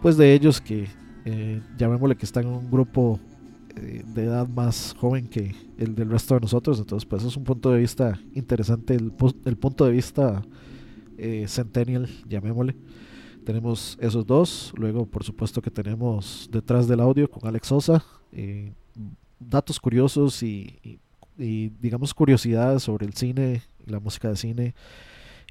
pues 0.00 0.16
de 0.16 0.32
ellos 0.32 0.58
que, 0.62 0.88
eh, 1.26 1.60
llamémosle 1.76 2.16
que 2.16 2.24
están 2.24 2.44
en 2.44 2.54
un 2.54 2.70
grupo 2.70 3.20
eh, 3.76 4.02
de 4.06 4.24
edad 4.24 4.48
más 4.48 4.94
joven 4.98 5.26
que 5.26 5.54
el 5.78 5.94
del 5.94 6.10
resto 6.10 6.34
de 6.34 6.40
nosotros. 6.40 6.78
Entonces, 6.78 7.06
pues 7.06 7.24
es 7.24 7.36
un 7.36 7.44
punto 7.44 7.70
de 7.70 7.80
vista 7.80 8.20
interesante, 8.34 8.94
el, 8.94 9.12
el 9.44 9.56
punto 9.56 9.84
de 9.84 9.92
vista 9.92 10.42
eh, 11.18 11.46
centennial, 11.48 12.08
llamémosle. 12.28 12.76
Tenemos 13.44 13.98
esos 14.00 14.26
dos. 14.26 14.72
Luego, 14.76 15.06
por 15.06 15.24
supuesto, 15.24 15.62
que 15.62 15.70
tenemos 15.70 16.48
detrás 16.52 16.86
del 16.86 17.00
audio 17.00 17.30
con 17.30 17.46
Alex 17.48 17.68
Sosa. 17.68 18.04
Eh, 18.32 18.72
datos 19.38 19.80
curiosos 19.80 20.42
y, 20.42 20.78
y, 20.82 20.98
y, 21.38 21.70
digamos, 21.80 22.12
curiosidades 22.12 22.82
sobre 22.82 23.06
el 23.06 23.14
cine 23.14 23.62
la 23.86 24.00
música 24.00 24.28
de 24.28 24.36
cine 24.36 24.74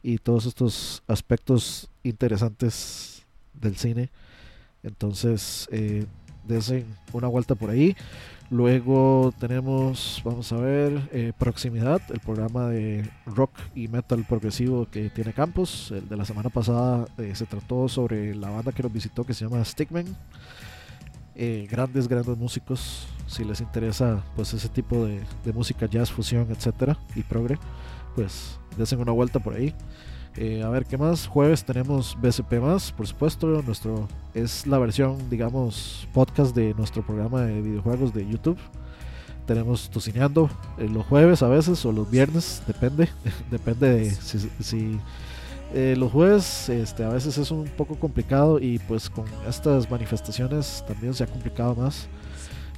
y 0.01 0.17
todos 0.17 0.45
estos 0.45 1.03
aspectos 1.07 1.89
interesantes 2.03 3.25
del 3.53 3.75
cine. 3.75 4.11
Entonces, 4.81 5.67
eh, 5.71 6.05
desen 6.49 6.85
una 7.13 7.27
vuelta 7.27 7.55
por 7.55 7.69
ahí. 7.69 7.95
Luego 8.51 9.31
tenemos, 9.39 10.21
vamos 10.25 10.51
a 10.51 10.57
ver, 10.57 11.07
eh, 11.13 11.33
Proximidad, 11.37 12.01
el 12.09 12.19
programa 12.19 12.67
de 12.67 13.07
rock 13.27 13.51
y 13.75 13.87
metal 13.87 14.25
progresivo 14.27 14.87
que 14.89 15.11
tiene 15.11 15.33
Campos. 15.33 15.91
El 15.91 16.09
de 16.09 16.17
la 16.17 16.25
semana 16.25 16.49
pasada 16.49 17.05
eh, 17.19 17.33
se 17.35 17.45
trató 17.45 17.87
sobre 17.87 18.33
la 18.35 18.49
banda 18.49 18.71
que 18.71 18.81
nos 18.81 18.91
visitó 18.91 19.23
que 19.23 19.35
se 19.35 19.45
llama 19.45 19.63
Stickman. 19.63 20.05
Eh, 21.35 21.67
grandes, 21.69 22.07
grandes 22.07 22.37
músicos. 22.37 23.07
Si 23.27 23.45
les 23.45 23.61
interesa 23.61 24.23
pues 24.35 24.51
ese 24.55 24.67
tipo 24.67 25.05
de, 25.05 25.21
música, 25.53 25.85
jazz, 25.85 26.11
fusión, 26.11 26.47
etcétera, 26.49 26.97
y 27.15 27.21
progre, 27.21 27.59
pues 28.15 28.59
desen 28.77 28.99
una 28.99 29.11
vuelta 29.11 29.39
por 29.39 29.53
ahí. 29.53 29.75
Eh, 30.41 30.63
a 30.63 30.69
ver 30.69 30.85
qué 30.85 30.97
más. 30.97 31.27
Jueves 31.27 31.65
tenemos 31.65 32.17
BCP 32.21 32.61
más, 32.61 32.93
por 32.93 33.05
supuesto. 33.05 33.61
Nuestro 33.61 34.07
es 34.33 34.65
la 34.65 34.77
versión, 34.77 35.29
digamos, 35.29 36.07
podcast 36.13 36.55
de 36.55 36.73
nuestro 36.75 37.05
programa 37.05 37.41
de 37.41 37.61
videojuegos 37.61 38.13
de 38.13 38.25
YouTube. 38.25 38.57
Tenemos 39.45 39.89
tocineando 39.89 40.49
eh, 40.77 40.87
los 40.87 41.05
jueves 41.07 41.43
a 41.43 41.49
veces 41.49 41.85
o 41.85 41.91
los 41.91 42.09
viernes, 42.09 42.63
depende, 42.65 43.09
depende 43.51 43.89
de 43.89 44.11
si, 44.11 44.97
eh, 45.73 45.95
los 45.97 46.09
jueves 46.09 46.69
este, 46.69 47.03
a 47.03 47.09
veces 47.09 47.37
es 47.37 47.51
un 47.51 47.65
poco 47.65 47.95
complicado 47.95 48.59
y 48.59 48.79
pues 48.79 49.09
con 49.09 49.25
estas 49.45 49.91
manifestaciones 49.91 50.85
también 50.87 51.13
se 51.13 51.25
ha 51.25 51.27
complicado 51.27 51.75
más. 51.75 52.07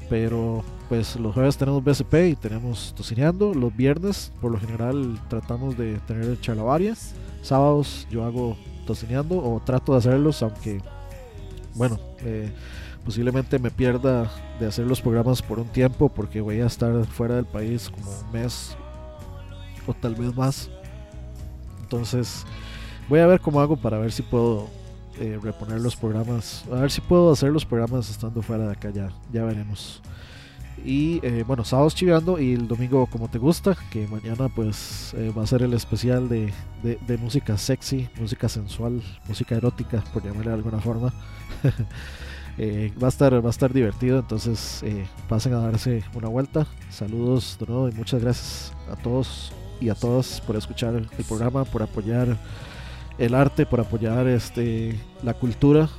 Pero 0.10 0.64
pues 0.90 1.16
los 1.16 1.32
jueves 1.36 1.58
tenemos 1.58 1.84
BCP 1.84 2.32
y 2.32 2.36
tenemos 2.36 2.92
tocineando. 2.98 3.54
Los 3.54 3.76
viernes 3.78 4.32
por 4.42 4.52
lo 4.52 4.60
general 4.60 5.20
tratamos 5.30 5.78
de 5.78 6.00
tener 6.08 6.42
charlavarias 6.42 7.14
sábados 7.42 8.08
yo 8.10 8.24
hago 8.24 8.58
tocineando 8.86 9.38
o 9.38 9.60
trato 9.60 9.94
de 9.94 10.00
hacerlos, 10.00 10.42
aunque 10.44 10.82
bueno, 11.76 12.00
eh, 12.20 12.52
posiblemente 13.06 13.60
me 13.60 13.72
pierda 13.72 14.30
de 14.60 14.68
hacer 14.68 14.86
los 14.86 15.02
programas 15.02 15.42
por 15.42 15.60
un 15.60 15.68
tiempo 15.68 16.10
porque 16.10 16.42
voy 16.42 16.60
a 16.62 16.66
estar 16.66 17.06
fuera 17.06 17.36
del 17.36 17.46
país 17.46 17.90
como 17.90 18.12
un 18.12 18.32
mes 18.32 18.76
o 19.88 19.94
tal 19.94 20.16
vez 20.16 20.36
más. 20.36 20.70
Entonces 21.82 22.46
voy 23.10 23.20
a 23.20 23.28
ver 23.28 23.40
cómo 23.42 23.62
hago 23.62 23.78
para 23.78 23.98
ver 23.98 24.12
si 24.12 24.22
puedo 24.22 24.68
eh, 25.20 25.40
reponer 25.42 25.82
los 25.82 25.96
programas, 25.96 26.64
a 26.72 26.76
ver 26.76 26.92
si 26.92 27.02
puedo 27.02 27.32
hacer 27.32 27.52
los 27.52 27.66
programas 27.66 28.10
estando 28.10 28.42
fuera 28.42 28.66
de 28.66 28.72
acá, 28.72 28.90
ya, 28.92 29.10
ya 29.32 29.44
veremos. 29.44 30.02
Y 30.84 31.20
eh, 31.24 31.44
bueno, 31.46 31.64
sábados 31.64 31.94
chiveando 31.94 32.40
y 32.40 32.54
el 32.54 32.68
domingo 32.68 33.06
como 33.06 33.30
te 33.30 33.38
gusta, 33.38 33.78
que 33.92 34.08
mañana 34.08 34.50
pues 34.50 35.14
eh, 35.16 35.32
va 35.38 35.44
a 35.44 35.48
ser 35.48 35.62
el 35.62 35.74
especial 35.74 36.28
de, 36.28 36.52
de, 36.82 37.18
música 37.18 37.58
sexy, 37.58 38.10
música 38.20 38.50
sensual, 38.50 39.02
música 39.28 39.56
erótica, 39.56 40.04
por 40.12 40.24
llamarle 40.24 40.50
de 40.50 40.56
alguna 40.56 40.80
forma. 40.80 41.14
eh, 42.58 42.92
va, 43.02 43.08
a 43.08 43.10
estar, 43.10 43.34
va 43.34 43.48
a 43.48 43.52
estar 43.52 43.72
divertido, 43.72 44.20
entonces 44.20 44.84
pasen 45.30 45.54
a 45.54 45.60
darse 45.60 46.04
una 46.16 46.30
vuelta. 46.30 46.66
Saludos 46.90 47.58
de 47.60 47.68
nuevo 47.68 47.90
y 47.90 47.92
muchas 47.92 48.22
gracias 48.22 48.74
a 48.92 48.96
todos 48.96 49.54
y 49.80 49.90
a 49.90 49.96
todas 49.96 50.42
por 50.42 50.56
escuchar 50.56 50.96
el 50.96 51.26
programa, 51.26 51.64
por 51.64 51.84
apoyar 51.84 52.38
el 53.20 53.36
arte, 53.36 53.68
por 53.68 53.80
apoyar 53.80 54.28
este, 54.28 55.00
la 55.22 55.36
cultura 55.36 55.90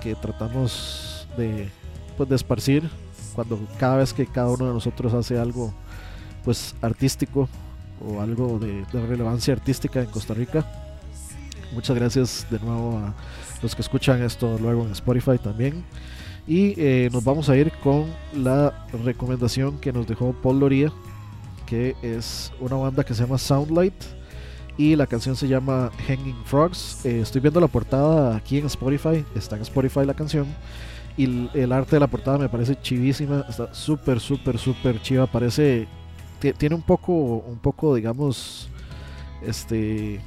que 0.00 0.14
tratamos 0.14 1.28
de, 1.36 1.68
pues, 2.16 2.28
de 2.28 2.36
esparcir 2.36 2.90
cuando 3.38 3.56
cada 3.78 3.98
vez 3.98 4.12
que 4.12 4.26
cada 4.26 4.48
uno 4.48 4.66
de 4.66 4.74
nosotros 4.74 5.14
hace 5.14 5.38
algo 5.38 5.72
pues 6.44 6.74
artístico 6.82 7.48
o 8.04 8.20
algo 8.20 8.58
de, 8.58 8.84
relevancia 9.06 9.54
artística 9.54 10.00
en 10.00 10.06
Costa 10.06 10.34
Rica. 10.34 10.66
Muchas 11.72 11.94
gracias 11.94 12.46
de 12.50 12.58
nuevo 12.58 12.98
a 12.98 13.14
los 13.62 13.76
que 13.76 13.82
escuchan 13.82 14.24
esto 14.24 14.58
luego 14.60 14.86
en 14.86 14.90
Spotify 14.90 15.38
también. 15.38 15.84
Y 16.48 16.74
eh, 16.78 17.10
nos 17.12 17.22
vamos 17.22 17.48
a 17.48 17.56
ir 17.56 17.70
con 17.84 18.06
la 18.34 18.88
recomendación 19.04 19.78
que 19.78 19.92
nos 19.92 20.08
dejó 20.08 20.32
Paul 20.32 20.58
Loría, 20.58 20.92
que 21.64 21.94
es 22.02 22.52
una 22.58 22.74
banda 22.74 23.04
que 23.04 23.14
se 23.14 23.22
llama 23.22 23.38
Soundlight 23.38 23.94
y 24.76 24.96
la 24.96 25.06
canción 25.06 25.36
se 25.36 25.46
llama 25.46 25.92
Hanging 26.08 26.42
Frogs. 26.44 27.06
Eh, 27.06 27.20
estoy 27.20 27.40
viendo 27.40 27.60
la 27.60 27.68
portada 27.68 28.34
aquí 28.34 28.58
en 28.58 28.66
Spotify, 28.66 29.24
está 29.36 29.54
en 29.54 29.62
Spotify 29.62 30.04
la 30.04 30.14
canción 30.14 30.48
y 31.18 31.50
el, 31.52 31.72
arte 31.72 31.96
de 31.96 32.00
la 32.00 32.06
portada 32.06 32.38
me 32.38 32.48
parece 32.48 32.80
chivísima, 32.80 33.44
está 33.48 33.74
súper, 33.74 34.20
súper, 34.20 34.56
súper 34.56 35.02
chiva, 35.02 35.26
parece, 35.26 35.88
tiene 36.56 36.76
un 36.76 36.82
poco, 36.82 37.12
un 37.12 37.58
poco, 37.58 37.96
digamos, 37.96 38.68
este, 39.42 40.20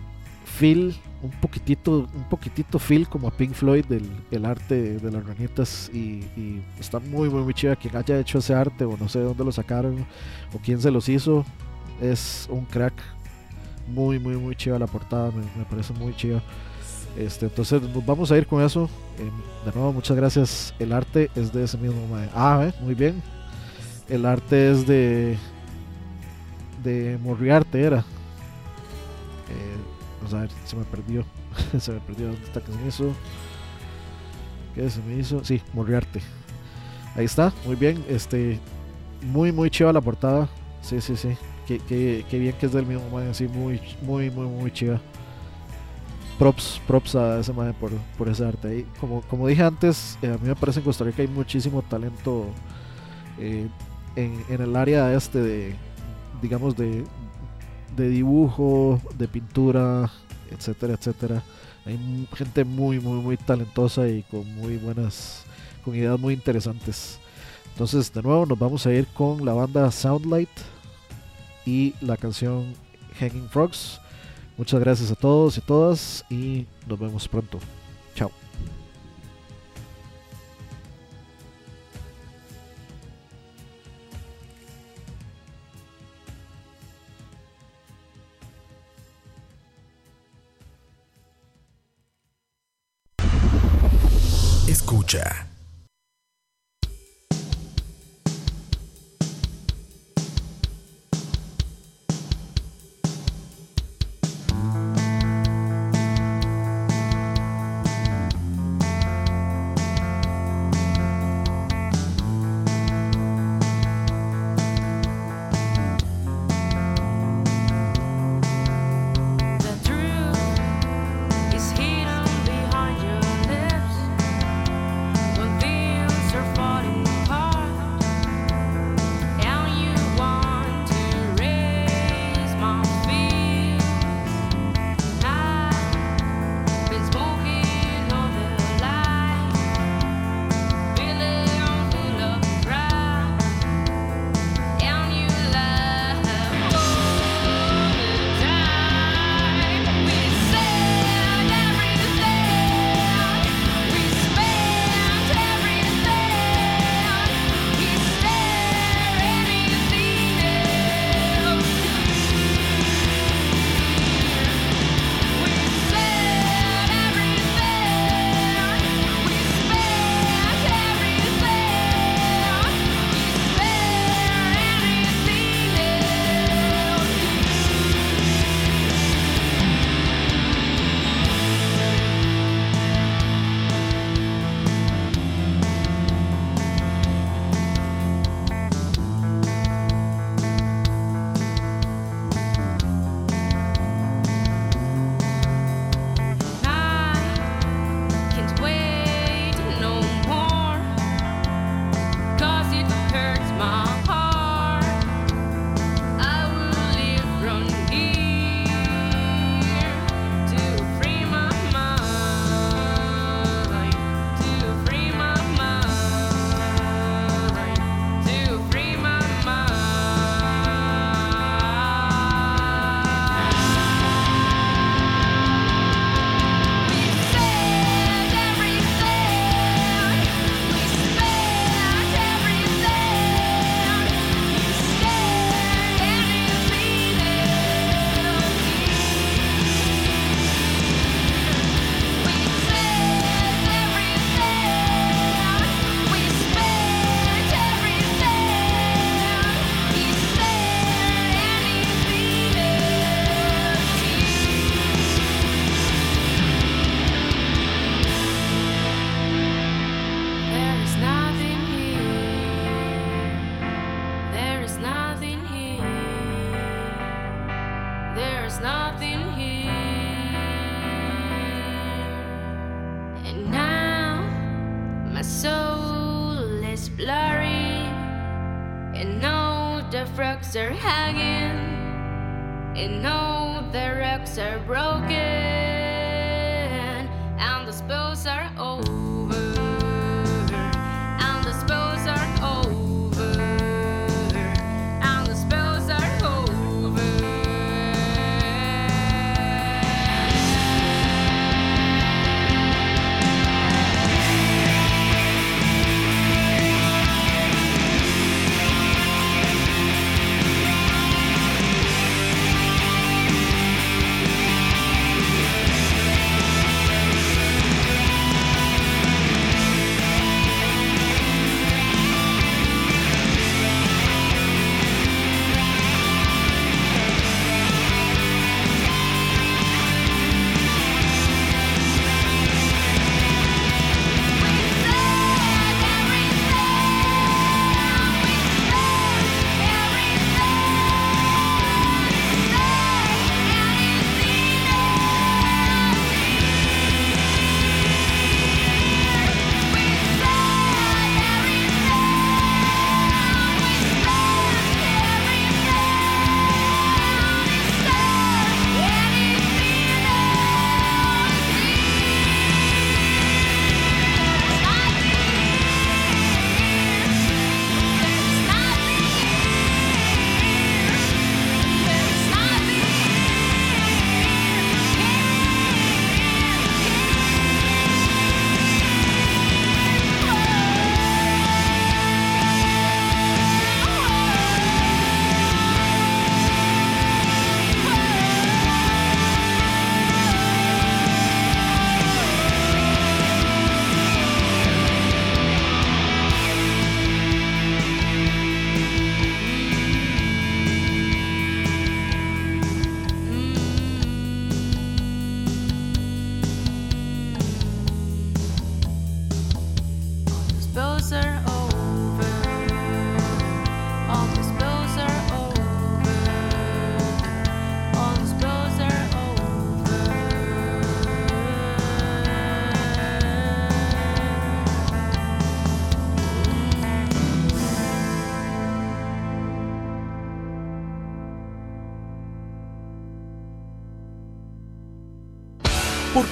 feel, 0.44 0.94
un 1.24 1.32
poquitito, 1.32 2.10
un 2.14 2.30
poquitito 2.30 2.78
feel 2.78 3.08
como 3.08 3.30
a 3.30 3.32
Pink 3.32 3.54
Floyd 3.54 3.86
del 3.86 4.10
el 4.32 4.44
arte 4.44 5.00
de 5.00 5.12
las 5.12 5.26
ranitas 5.26 5.90
y, 5.94 6.26
y, 6.36 6.62
está 6.78 7.00
muy, 7.00 7.30
muy, 7.30 7.42
muy 7.42 7.54
chiva, 7.54 7.78
quien 7.78 7.96
haya 7.96 8.20
hecho 8.20 8.40
ese 8.40 8.54
arte 8.54 8.84
o 8.84 8.98
no 8.98 9.08
sé 9.08 9.20
de 9.20 9.26
dónde 9.26 9.46
lo 9.46 9.52
sacaron 9.54 10.06
o 10.54 10.58
quién 10.62 10.82
se 10.82 10.92
los 10.92 11.08
hizo, 11.08 11.46
es 12.02 12.50
un 12.52 12.66
crack, 12.66 12.96
muy, 13.88 14.20
muy, 14.20 14.36
muy 14.36 14.58
chiva 14.58 14.78
la 14.78 14.88
portada, 14.88 15.32
me, 15.32 15.44
me 15.58 15.64
parece 15.70 15.94
muy 15.94 16.14
chiva. 16.18 16.42
Este, 17.18 17.46
entonces 17.46 17.82
vamos 18.06 18.32
a 18.32 18.38
ir 18.38 18.48
con 18.48 18.64
eso. 18.64 18.90
Eh, 19.20 19.30
de 19.66 19.72
nuevo, 19.74 19.94
muchas 19.94 20.16
gracias. 20.16 20.74
El 20.80 20.94
arte 20.94 21.30
es 21.36 21.52
de 21.52 21.64
ese 21.64 21.78
mismo 21.78 22.08
mae. 22.08 22.30
Ah, 22.34 22.66
¿eh? 22.68 22.74
muy 22.82 22.96
bien. 22.96 23.22
El 24.08 24.26
arte 24.26 24.72
es 24.72 24.88
de. 24.88 25.38
de 26.84 27.18
Morriarte, 27.22 27.82
era. 27.82 28.00
Eh, 28.00 29.78
vamos 30.18 30.34
a 30.34 30.42
ver, 30.42 30.50
se 30.66 30.76
me 30.76 30.86
perdió. 30.86 31.26
se 31.80 31.92
me 31.92 32.00
perdió. 32.00 32.28
¿Dónde 32.28 32.46
está 32.46 32.62
que 32.62 32.72
se 32.72 32.78
me 32.78 32.88
hizo? 32.88 33.14
¿Qué 34.74 34.90
se 34.90 35.02
me 35.02 35.16
hizo? 35.16 35.44
Sí, 35.44 35.62
Morriarte. 35.74 36.22
Ahí 37.16 37.26
está, 37.26 37.52
muy 37.66 37.76
bien. 37.76 38.04
Este, 38.08 38.58
muy, 39.22 39.52
muy 39.52 39.70
chiva 39.70 39.92
la 39.92 40.02
portada. 40.02 40.48
Sí, 40.82 41.02
sí, 41.02 41.18
sí. 41.18 41.36
Qué, 41.68 41.80
qué, 41.80 42.26
qué 42.30 42.40
bien 42.40 42.56
que 42.58 42.68
es 42.68 42.72
del 42.72 42.86
mismo 42.86 43.10
mae. 43.10 43.30
Así, 43.30 43.50
muy, 43.50 43.82
muy, 44.02 44.32
muy, 44.32 44.48
muy 44.48 44.72
chiva 44.72 45.02
props, 46.42 46.82
props 46.88 47.14
a 47.14 47.40
ese 47.40 47.54
man 47.54 47.72
por, 47.80 47.92
por 48.18 48.28
ese 48.28 48.44
arte. 48.44 48.84
Como, 49.00 49.22
como 49.30 49.48
dije 49.48 49.62
antes, 49.62 50.18
eh, 50.24 50.28
a 50.28 50.40
mí 50.40 50.48
me 50.48 50.56
parece 50.56 50.80
en 50.80 50.86
Costa 50.86 51.04
Rica 51.04 51.22
hay 51.22 51.28
muchísimo 51.28 51.84
talento 51.84 52.48
eh, 53.38 53.68
en, 54.16 54.44
en, 54.50 54.60
el 54.60 54.76
área 54.76 55.14
este 55.14 55.40
de, 55.40 55.76
digamos, 56.42 56.76
de, 56.76 57.06
de 57.96 58.10
dibujo, 58.10 59.00
de 59.20 59.28
pintura, 59.28 60.10
etcétera, 60.50 60.96
etcétera. 60.96 61.44
Hay 61.86 62.28
gente 62.34 62.64
muy, 62.64 63.00
muy, 63.00 63.22
muy 63.22 63.38
talentosa 63.38 64.08
y 64.08 64.24
con 64.24 64.44
muy 64.56 64.78
buenas, 64.78 65.44
con 65.86 65.96
ideas 65.96 66.20
muy 66.20 66.34
interesantes. 66.34 67.20
Entonces, 67.74 68.12
de 68.12 68.24
nuevo, 68.24 68.48
nos 68.48 68.58
vamos 68.58 68.88
a 68.88 68.92
ir 68.92 69.06
con 69.14 69.46
la 69.46 69.54
banda 69.54 69.92
Soundlight 69.92 70.50
y 71.68 71.94
la 72.02 72.18
canción 72.18 72.74
Hanging 73.20 73.48
Frogs. 73.48 74.01
Muchas 74.62 74.80
gracias 74.80 75.12
a 75.12 75.16
todos 75.16 75.58
y 75.58 75.62
todas 75.62 76.24
y 76.30 76.68
nos 76.86 77.00
vemos 77.00 77.28
pronto. 77.28 77.58
Chao. 78.14 78.30
Escucha. 94.68 95.51